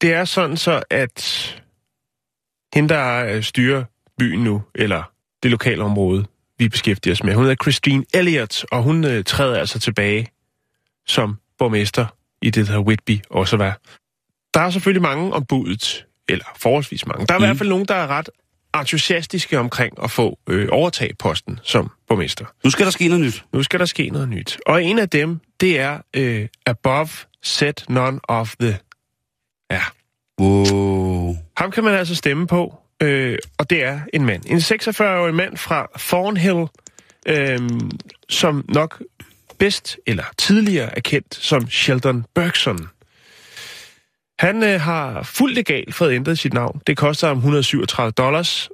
[0.00, 1.54] det er sådan så, at
[2.74, 3.84] hende, der øh, styrer
[4.18, 5.02] byen nu, eller
[5.42, 6.24] det lokale område,
[6.58, 10.28] vi beskæftiger os med, hun hedder Christine Elliott, og hun øh, træder altså tilbage
[11.06, 12.06] som borgmester
[12.42, 13.80] i det, der hedder Whitby også var.
[14.56, 17.26] Der er selvfølgelig mange om budet, eller forholdsvis mange.
[17.26, 17.44] Der er mm.
[17.44, 18.28] i hvert fald nogen, der er ret
[18.74, 22.44] entusiastiske omkring at få øh, overtage posten som borgmester.
[22.64, 23.44] Nu skal der ske noget nyt.
[23.52, 24.58] Nu skal der ske noget nyt.
[24.66, 27.08] Og en af dem, det er øh, Above
[27.42, 28.78] Set None of the...
[29.70, 29.82] Ja,
[30.40, 31.36] Wow.
[31.56, 34.42] ham kan man altså stemme på, øh, og det er en mand.
[34.46, 36.66] En 46-årig mand fra Thornhill,
[37.26, 37.58] øh,
[38.28, 39.02] som nok
[39.58, 42.88] bedst eller tidligere er kendt som Sheldon Bergson.
[44.38, 46.80] Han øh, har fuldt legalt fået ændret sit navn.
[46.86, 48.68] Det koster ham 137 dollars,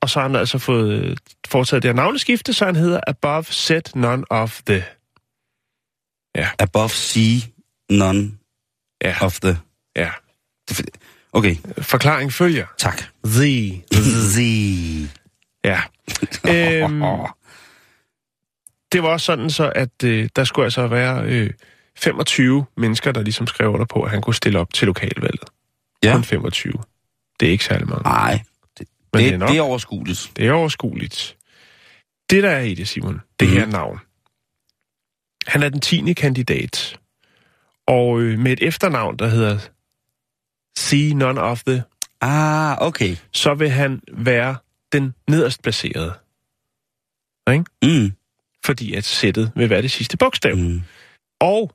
[0.00, 1.16] og så har han altså fået øh,
[1.48, 4.84] foretaget det her navneskifte, så han hedder Above Set None of the.
[6.58, 7.40] Above sea,
[7.90, 8.32] none
[9.04, 9.58] Ja, of the...
[9.96, 10.10] ja.
[11.32, 12.66] Okay, Forklaring følger.
[12.78, 13.02] tak.
[13.24, 13.82] The.
[14.34, 15.08] The.
[15.64, 15.80] Ja.
[16.48, 17.02] Øhm,
[18.92, 21.50] det var også sådan så, at øh, der skulle altså være øh,
[21.96, 25.44] 25 mennesker, der ligesom skrev under på, at han kunne stille op til lokalvalget.
[26.04, 26.12] Ja.
[26.12, 26.72] Kun 25.
[27.40, 28.02] Det er ikke særlig mange.
[28.02, 28.44] Nej, Men
[28.78, 29.48] det, det er nok.
[29.48, 30.30] det er overskueligt.
[30.36, 31.36] Det er overskueligt.
[32.30, 33.56] Det, der er i det, Simon, det Mhm.
[33.58, 34.00] her navn.
[35.46, 36.12] Han er den 10.
[36.12, 36.98] kandidat.
[37.86, 39.58] Og øh, med et efternavn, der hedder
[40.78, 41.82] See None of the,
[42.20, 43.16] Ah, okay.
[43.32, 44.56] så vil han være
[44.92, 46.14] den nederst placerede.
[47.82, 48.12] Mm.
[48.64, 50.56] Fordi at sættet vil være det sidste bogstav.
[50.56, 50.82] Mm.
[51.40, 51.72] Og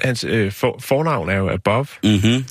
[0.00, 1.86] hans øh, for, fornavn er jo Above.
[2.04, 2.44] Mm-hmm.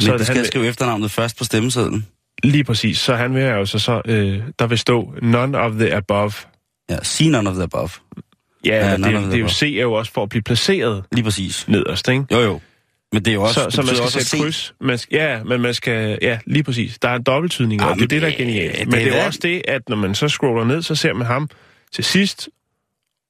[0.00, 2.06] Så Så han det skal vil- skrive efternavnet først på stemmesedlen.
[2.42, 2.98] Lige præcis.
[2.98, 6.32] Så han vil jo så, så øh, der vil stå none of the above.
[6.90, 7.88] Ja, see none of the above.
[8.64, 9.48] Ja, Ja, det, the det er jo.
[9.48, 11.68] C er jo også for at blive placeret Lige præcis.
[11.68, 12.24] nederst, ikke?
[12.32, 12.60] Jo, jo.
[13.12, 13.54] Men det er jo også...
[13.54, 14.74] så, det så man skal også sætte kryds.
[14.80, 16.18] Man skal, ja, men man skal...
[16.22, 16.98] Ja, lige præcis.
[16.98, 18.78] Der er en dobbelttydning, Ja, og det er men det, der er det- genialt.
[18.78, 20.94] det Men er det er jo også det, at når man så scroller ned, så
[20.94, 21.48] ser man ham
[21.92, 22.48] til sidst,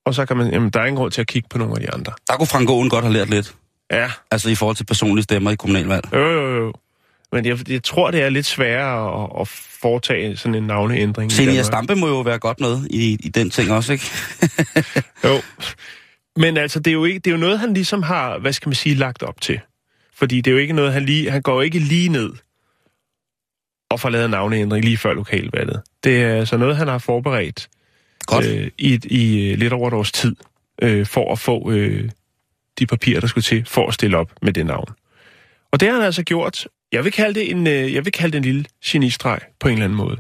[0.07, 0.53] og så kan man...
[0.53, 2.13] Jamen, der er ingen grund til at kigge på nogle af de andre.
[2.27, 3.55] Der kunne Frank Aaen godt have lært lidt.
[3.91, 6.05] Ja, Altså i forhold til personlige stemmer i kommunalvalg.
[6.13, 6.73] jo, jo, jo.
[7.33, 9.49] Men jeg, jeg tror, det er lidt sværere at, at
[9.83, 11.33] foretage sådan en navneændring.
[11.33, 11.63] Senior.
[11.63, 14.11] Stampe må jo være godt med i, i den ting også, ikke?
[15.25, 15.41] Jo.
[16.37, 18.69] Men altså, det er, jo ikke, det er jo noget, han ligesom har, hvad skal
[18.69, 19.61] man sige, lagt op til.
[20.15, 21.31] Fordi det er jo ikke noget, han lige...
[21.31, 22.33] Han går ikke lige ned
[23.91, 25.83] og får lavet navneændring lige før lokalvalget.
[26.05, 27.69] Det er altså noget, han har forberedt
[28.27, 28.47] Godt.
[28.47, 30.37] øh, i, i øh, lidt over et års tid,
[30.83, 32.11] øh, for at få øh,
[32.79, 34.89] de papirer, der skulle til, for at stille op med det navn.
[35.73, 36.69] Og det har han altså gjort.
[36.93, 39.73] Jeg vil kalde det en, øh, jeg vil kalde det en lille genistreg på en
[39.73, 40.17] eller anden måde.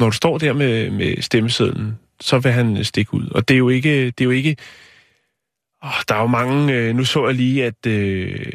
[0.00, 3.28] Når du står der med, med stemmesedlen, så vil han øh, stikke ud.
[3.30, 4.04] Og det er jo ikke...
[4.04, 4.56] Det er jo ikke
[5.84, 6.74] åh, der er jo mange...
[6.74, 7.86] Øh, nu så jeg lige, at...
[7.86, 8.46] Øh,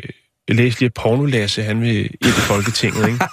[0.47, 3.25] jeg læste lige, at Pornolasse, han vil ind i Folketinget, ikke?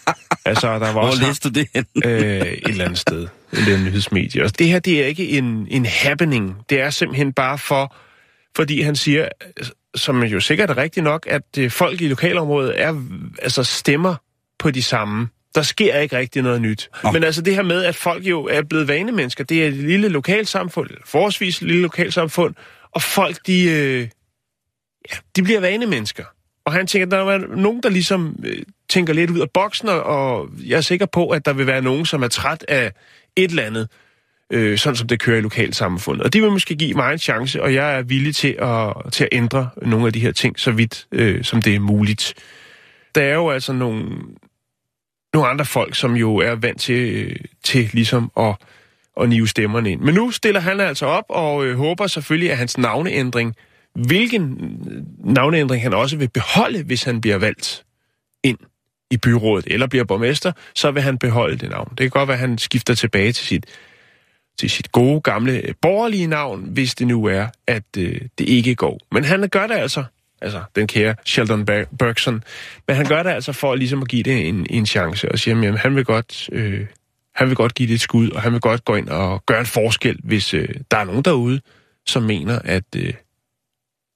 [0.50, 1.86] altså, der var Hvor også læste du det hen?
[2.04, 2.12] øh,
[2.46, 3.28] et eller andet sted.
[3.52, 4.44] Et eller andet nyhedsmedie.
[4.44, 6.56] Og det her, det er ikke en, en happening.
[6.70, 7.96] Det er simpelthen bare for,
[8.56, 9.28] fordi han siger,
[9.94, 13.02] som jo sikkert er rigtigt nok, at øh, folk i lokalområdet er,
[13.42, 14.14] altså stemmer
[14.58, 15.28] på de samme.
[15.54, 16.90] Der sker ikke rigtig noget nyt.
[17.02, 17.10] Nå.
[17.10, 20.08] Men altså det her med, at folk jo er blevet vanemennesker, det er et lille
[20.08, 22.54] lokalsamfund, forholdsvis lille lokalsamfund,
[22.92, 24.00] og folk, de, øh,
[25.10, 26.24] ja, de bliver vanemennesker.
[26.64, 29.88] Og han tænker, at der er nogen, der ligesom øh, tænker lidt ud af boksen,
[29.88, 32.92] og, jeg er sikker på, at der vil være nogen, som er træt af
[33.36, 33.88] et eller andet,
[34.52, 36.24] øh, sådan som det kører i lokalsamfundet.
[36.24, 39.24] Og de vil måske give mig en chance, og jeg er villig til at, til
[39.24, 42.34] at ændre nogle af de her ting, så vidt øh, som det er muligt.
[43.14, 44.04] Der er jo altså nogle,
[45.34, 48.54] nogle andre folk, som jo er vant til, øh, til ligesom at,
[49.20, 50.00] at nive stemmerne ind.
[50.00, 53.54] Men nu stiller han altså op, og øh, håber selvfølgelig, at hans navneændring,
[53.94, 54.42] hvilken
[54.90, 57.84] øh, navneændring han også vil beholde, hvis han bliver valgt
[58.42, 58.58] ind
[59.10, 61.88] i byrådet eller bliver borgmester, så vil han beholde det navn.
[61.88, 63.66] Det kan godt være, at han skifter tilbage til sit,
[64.58, 68.74] til sit gode, gamle, øh, borgerlige navn, hvis det nu er, at øh, det ikke
[68.74, 69.00] går.
[69.12, 70.04] Men han gør det altså,
[70.42, 72.42] altså den kære Sheldon Ber- Bergson,
[72.86, 75.68] men han gør det altså for ligesom at give det en, en chance, og sige,
[75.68, 76.48] at han vil godt...
[76.52, 76.86] Øh,
[77.34, 79.60] han vil godt give det et skud, og han vil godt gå ind og gøre
[79.60, 81.60] en forskel, hvis øh, der er nogen derude,
[82.06, 83.14] som mener, at øh,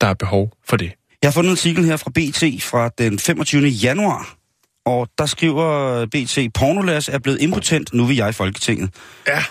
[0.01, 0.93] der er behov for det.
[1.23, 3.67] Jeg har fundet en artikel her fra BT fra den 25.
[3.67, 4.40] januar,
[4.87, 8.95] og der skriver BT, Pornolas er blevet impotent, nu vil jeg i Folketinget.
[9.27, 9.45] Ja.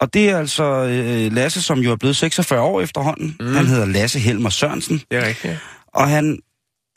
[0.00, 3.36] Og det er altså øh, Lasse, som jo er blevet 46 år efterhånden.
[3.40, 3.54] Mm.
[3.54, 5.58] Han hedder Lasse Helmer Sørensen, Det er rigtigt, ja.
[5.94, 6.38] og han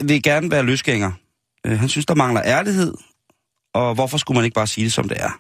[0.04, 1.12] vil gerne være løsgænger.
[1.66, 2.94] Øh, han synes, der mangler ærlighed,
[3.74, 5.40] og hvorfor skulle man ikke bare sige det, som det er?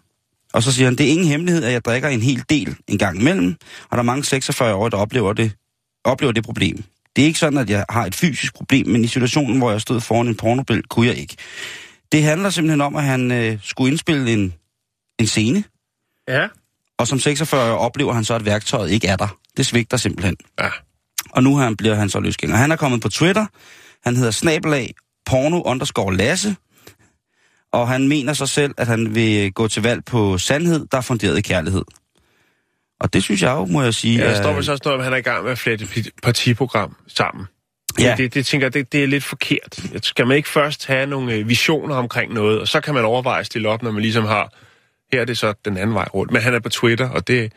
[0.54, 2.98] Og så siger han, det er ingen hemmelighed, at jeg drikker en hel del en
[2.98, 5.52] gang imellem, og der er mange 46 år, der oplever det,
[6.04, 6.84] oplever det problem.
[7.16, 9.82] Det er ikke sådan, at jeg har et fysisk problem, men i situationen, hvor jeg
[9.82, 11.36] stod foran en pornobil, kunne jeg ikke.
[12.12, 14.54] Det handler simpelthen om, at han øh, skulle indspille en,
[15.20, 15.64] en scene,
[16.28, 16.48] Ja.
[16.98, 19.38] og som 46 oplever han så, at værktøjet ikke er der.
[19.58, 20.36] Det svigter simpelthen.
[20.60, 20.70] Ja.
[21.30, 22.58] Og nu han, bliver han så løsgænger.
[22.58, 23.46] Han er kommet på Twitter.
[24.04, 24.94] Han hedder snabelag
[25.26, 26.56] porno underscore Lasse.
[27.74, 31.02] Og han mener sig selv, at han vil gå til valg på sandhed, der er
[31.02, 31.82] funderet i kærlighed.
[33.00, 34.18] Og det synes jeg jo, må jeg sige...
[34.18, 36.10] Ja, er- står også noget om, at han er i gang med at flette et
[36.24, 37.46] partiprogram sammen.
[38.00, 38.16] Ja.
[38.18, 39.80] Det, det tænker jeg, det, det er lidt forkert.
[40.02, 43.40] Skal man ikke først have nogle øh, visioner omkring noget, og så kan man overveje
[43.40, 44.54] at stille op, når man ligesom har...
[45.14, 46.32] Her er det så den anden vej rundt.
[46.32, 47.54] Men han er på Twitter, og det,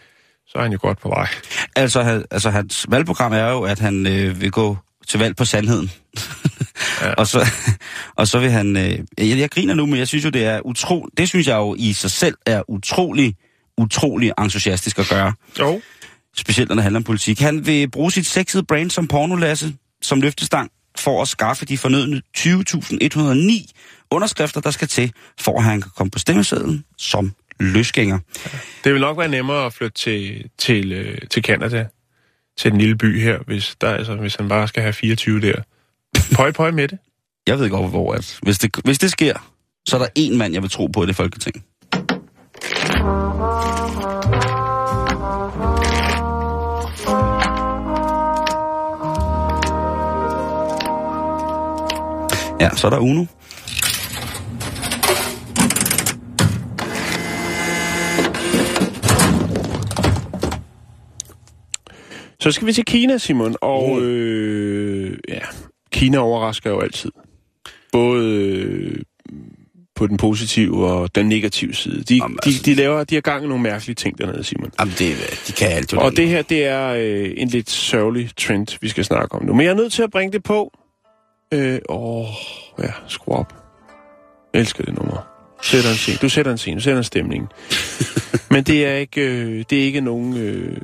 [0.47, 1.29] så er han jo godt på vej.
[1.77, 4.77] Altså, han, altså hans valgprogram er jo, at han øh, vil gå
[5.09, 5.91] til valg på sandheden.
[7.03, 7.13] Ja.
[7.13, 7.47] og, så,
[8.17, 8.77] og så vil han...
[8.77, 11.57] Øh, jeg, jeg griner nu, men jeg synes jo, det er utro, Det synes jeg
[11.57, 13.35] jo i sig selv er utrolig,
[13.79, 15.33] utrolig entusiastisk at gøre.
[15.59, 15.81] Jo.
[16.37, 17.41] Specielt når det handler om politik.
[17.41, 22.23] Han vil bruge sit sexede brand som pornolasse som løftestang for at skaffe de fornødne
[22.39, 23.73] 20.109
[24.11, 28.19] underskrifter, der skal til, for at han kan komme på stemmesedlen som løsgænger.
[28.85, 31.87] Det vil nok være nemmere at flytte til, til, øh, til Canada,
[32.59, 35.63] til den lille by her, hvis, der, altså, hvis han bare skal have 24 der.
[36.35, 36.99] Pøj, pøj med det.
[37.47, 39.51] Jeg ved godt, hvor at hvis det, hvis det sker,
[39.87, 41.65] så er der en mand, jeg vil tro på i det folketing.
[52.61, 53.25] Ja, så er der Uno.
[62.41, 65.39] Så skal vi til Kina, Simon, og øh, ja,
[65.93, 67.11] Kina overrasker jo altid.
[67.93, 68.97] Både øh,
[69.97, 72.03] på den positive og den negative side.
[72.03, 74.71] De, Jamen, de, altså- de laver, de har gang i nogle mærkelige ting dernede, Simon.
[74.81, 75.95] Jamen, det, de kan alt.
[75.95, 79.55] Og det her, det er øh, en lidt sørgelig trend, vi skal snakke om nu.
[79.55, 80.73] Men jeg er nødt til at bringe det på.
[81.55, 82.27] Øh, åh,
[82.79, 83.55] ja, skru op.
[84.53, 85.27] Jeg elsker det nummer.
[85.63, 86.19] Sætter en scene.
[86.23, 87.49] Du sætter en scene, du sætter en stemning.
[88.51, 90.77] Men det er ikke, øh, det er ikke nogen øh,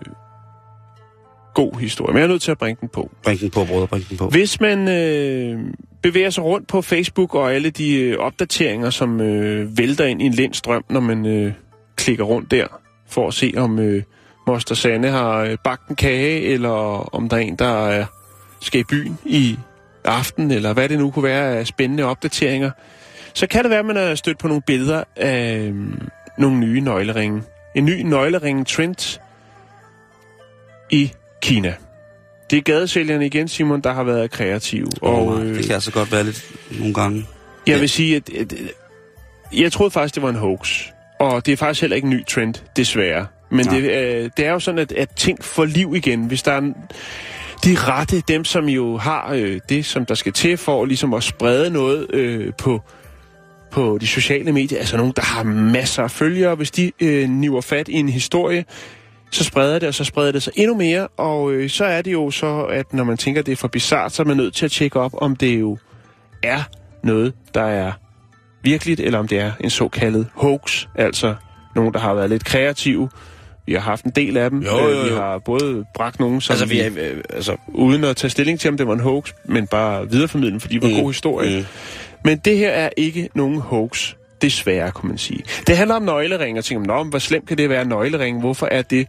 [1.55, 2.12] god historie.
[2.12, 3.11] Men jeg er nødt til at bringe den på.
[3.23, 4.29] Bring den på, brødre, bring den på.
[4.29, 5.61] Hvis man øh,
[6.03, 10.27] bevæger sig rundt på Facebook og alle de øh, opdateringer, som øh, vælter ind i
[10.27, 11.53] en lindstrøm, når man øh,
[11.97, 12.67] klikker rundt der,
[13.09, 14.03] for at se om øh,
[14.47, 16.71] Moster Sande har øh, bagt en kage, eller
[17.15, 18.07] om der er en, der øh,
[18.61, 19.59] skal i byen i
[20.05, 22.71] aften, eller hvad det nu kunne være af spændende opdateringer,
[23.35, 25.75] så kan det være, at man er stødt på nogle billeder af øh,
[26.39, 27.43] nogle nye nøgleringe.
[27.75, 29.21] En ny nøgleringe-trend
[30.91, 31.75] i Kina.
[32.51, 34.87] Det er gadesælgerne igen, Simon, der har været kreative.
[35.03, 36.45] Og, Og øh, det kan altså godt være lidt
[36.79, 37.27] nogle gange.
[37.67, 38.59] jeg vil sige, at, at, at
[39.53, 40.83] jeg troede faktisk, det var en hoax.
[41.21, 43.27] Og det er faktisk heller ikke en ny trend, desværre.
[43.51, 43.75] Men Nej.
[43.81, 46.25] det, øh, det er jo sådan, at, at ting får liv igen.
[46.25, 46.75] Hvis der er en,
[47.65, 51.23] de rette, dem som jo har øh, det, som der skal til for ligesom at
[51.23, 52.83] sprede noget øh, på,
[53.71, 57.61] på de sociale medier, altså nogen, der har masser af følgere, hvis de øh, niver
[57.61, 58.65] fat i en historie,
[59.31, 62.12] så spreder det, og så spreder det sig endnu mere, og øh, så er det
[62.12, 64.55] jo så, at når man tænker, at det er for bizart, så er man nødt
[64.55, 65.79] til at tjekke op, om det jo
[66.43, 66.62] er
[67.03, 67.93] noget, der er
[68.62, 71.35] virkeligt, eller om det er en såkaldet hoax, altså
[71.75, 73.09] nogen, der har været lidt kreative.
[73.67, 74.62] Vi har haft en del af dem.
[74.62, 75.17] Jo, jo, Øh, Vi jo.
[75.17, 78.71] har både bragt nogen, som Altså, vi er, øh, altså, uden at tage stilling til,
[78.71, 81.11] om det var en hoax, men bare videreformidle dem, fordi det var en Mm, god
[81.12, 81.59] historie.
[81.59, 81.67] mm.
[82.25, 84.15] Men det her er ikke nogen hoax.
[84.43, 85.45] Desværre, kunne man sige.
[85.67, 88.41] Det handler om nøgleringe, og tænker, Nå, hvor slemt kan det være nøgleringe?
[88.41, 89.07] Hvorfor er det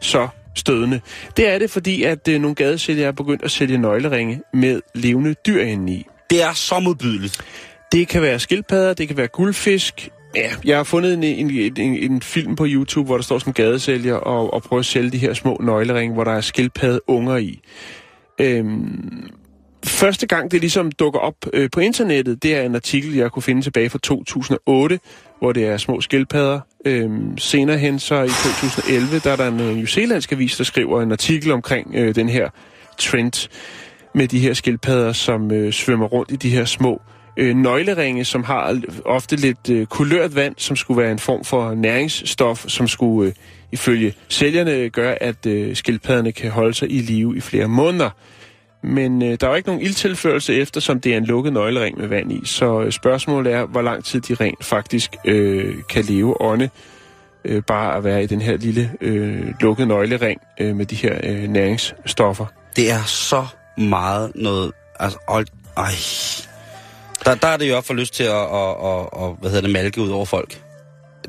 [0.00, 1.00] så stødende?
[1.36, 5.34] Det er det, fordi at øh, nogle gadesælgere er begyndt at sælge nøgleringe med levende
[5.46, 6.06] dyr indeni.
[6.30, 7.40] det er så modbydeligt.
[7.92, 10.08] Det kan være skildpadder, det kan være guldfisk.
[10.34, 13.52] Ja, jeg har fundet en, en, en, en film på YouTube, hvor der står som
[13.52, 17.36] gadesælger og, og prøver at sælge de her små nøgleringe, hvor der er skildpadde unger
[17.36, 17.60] i.
[18.40, 19.30] Øhm,
[19.84, 23.42] første gang det ligesom dukker op øh, på internettet, det er en artikel, jeg kunne
[23.42, 25.00] finde tilbage fra 2008,
[25.38, 26.60] hvor det er små skildpadder.
[26.84, 30.64] Øhm, senere hen, så i 2011, der er der en øh, New Zealandsk avis, der
[30.64, 32.48] skriver en artikel omkring øh, den her
[32.98, 33.48] trend
[34.14, 37.00] med de her skildpadder, som øh, svømmer rundt i de her små
[37.36, 41.74] øh, nøgleringe, som har ofte lidt øh, kulørt vand, som skulle være en form for
[41.74, 43.34] næringsstof, som skulle øh,
[43.72, 48.10] ifølge sælgerne gøre, at øh, skildpadderne kan holde sig i live i flere måneder.
[48.82, 52.06] Men øh, der er jo ikke nogen ildtilførelse, eftersom det er en lukket nøglering med
[52.06, 52.40] vand i.
[52.44, 56.68] Så øh, spørgsmålet er, hvor lang tid de rent faktisk øh, kan leve ånde.
[57.44, 61.20] Øh, bare at være i den her lille øh, lukkede nøglering øh, med de her
[61.24, 62.46] øh, næringsstoffer.
[62.76, 63.46] Det er så
[63.78, 64.72] meget noget...
[65.00, 66.51] Altså, hold, ej.
[67.24, 69.60] Der, der er det jo op for lyst til at, at, at, at, hvad hedder
[69.60, 70.60] det, malke ud over folk.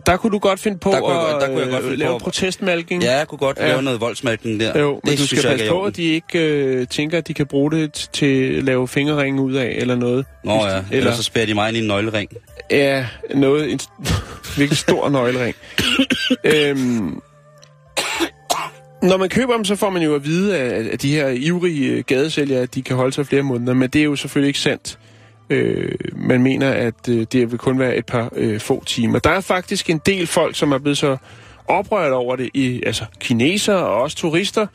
[0.05, 1.89] Der kunne du godt finde på Der kunne jeg at der kunne jeg godt øh,
[1.89, 3.03] finde lave på at- protestmalking.
[3.03, 3.67] Ja, jeg kunne godt Ja.
[3.67, 4.79] lave noget voldsmalkning der.
[4.79, 7.45] Jo, men det du skal passe på, at de ikke øh, tænker, at de kan
[7.45, 10.25] bruge det til at lave fingerringe ud af, eller noget.
[10.43, 12.29] Nå ja, eller eller så spærer de mig ind i en nøglering.
[12.71, 13.79] Ja, noget, en
[14.57, 15.55] virkelig stor nøglering.
[16.43, 17.19] øhm,
[19.03, 21.89] når man køber dem, så får man jo at vide af, af de her ivrige
[21.91, 24.59] øh, gadesælgere, at de kan holde sig flere måneder, men det er jo selvfølgelig ikke
[24.59, 24.99] sandt.
[25.49, 29.19] Øh, man mener, at øh, det vil kun være et par øh, få timer.
[29.19, 31.17] Der er faktisk en del folk, som er blevet så
[31.67, 34.67] oprørt over det, i, altså kinesere og også turister,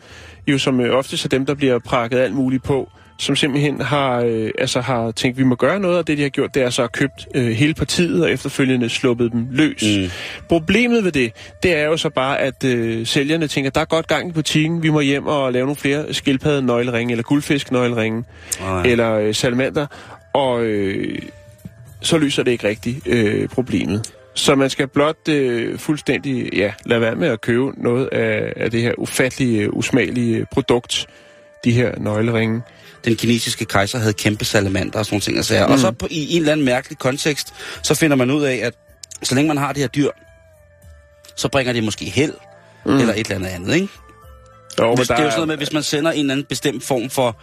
[0.47, 4.21] jo som øh, ofte er dem, der bliver prakket alt muligt på, som simpelthen har,
[4.21, 6.63] øh, altså har tænkt, at vi må gøre noget, og det de har gjort, det
[6.63, 9.85] er så at købt øh, hele partiet og efterfølgende sluppet dem løs.
[9.99, 10.11] Mm.
[10.49, 14.07] Problemet ved det, det er jo så bare, at øh, sælgerne tænker, der er godt
[14.07, 18.25] gang i butikken, vi må hjem og lave nogle flere skildpadde nøgleringe, eller guldfisk nøgleringe,
[18.61, 18.91] Åh, ja.
[18.91, 19.87] eller øh, salamander,
[20.33, 21.19] og øh,
[22.01, 24.15] så løser det ikke rigtigt øh, problemet.
[24.35, 28.71] Så man skal blot øh, fuldstændig ja, lade være med at købe noget af, af
[28.71, 31.07] det her ufattelige, usmagelige produkt,
[31.65, 32.63] de her nøgleringe.
[33.05, 35.37] den kinesiske kejser havde kæmpe salamander og sådan ting.
[35.37, 35.65] Altså.
[35.67, 35.73] Mm.
[35.73, 38.75] Og så på, i en eller anden mærkelig kontekst, så finder man ud af, at
[39.23, 40.11] så længe man har det her dyr,
[41.37, 42.35] så bringer det måske held,
[42.87, 42.99] mm.
[42.99, 43.89] eller et eller andet andet, ikke?
[44.81, 46.85] Jo, Hvis, det er jo sådan noget med, hvis man sender en eller anden bestemt
[46.85, 47.41] form for,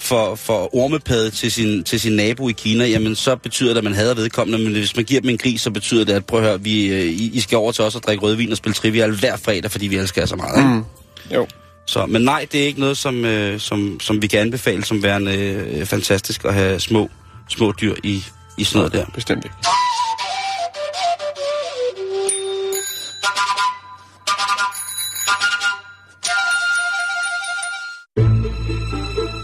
[0.00, 3.84] for, for ormepade til sin, til sin nabo i Kina, jamen så betyder det, at
[3.84, 6.40] man hader vedkommende, men hvis man giver dem en gris, så betyder det, at prøv
[6.40, 8.74] at høre, vi, øh, I, I skal over til os og drikke rødvin og spille
[8.74, 10.58] trivial hver fredag, fordi vi elsker jer så meget.
[10.58, 10.68] Ikke?
[10.68, 10.84] Mm.
[11.34, 11.46] Jo.
[11.86, 15.02] Så, men nej, det er ikke noget, som, øh, som, som vi kan anbefale som
[15.02, 17.10] værende øh, fantastisk at have små,
[17.48, 18.24] små dyr i,
[18.58, 19.04] i sådan noget der.
[19.14, 19.56] Bestemt ikke.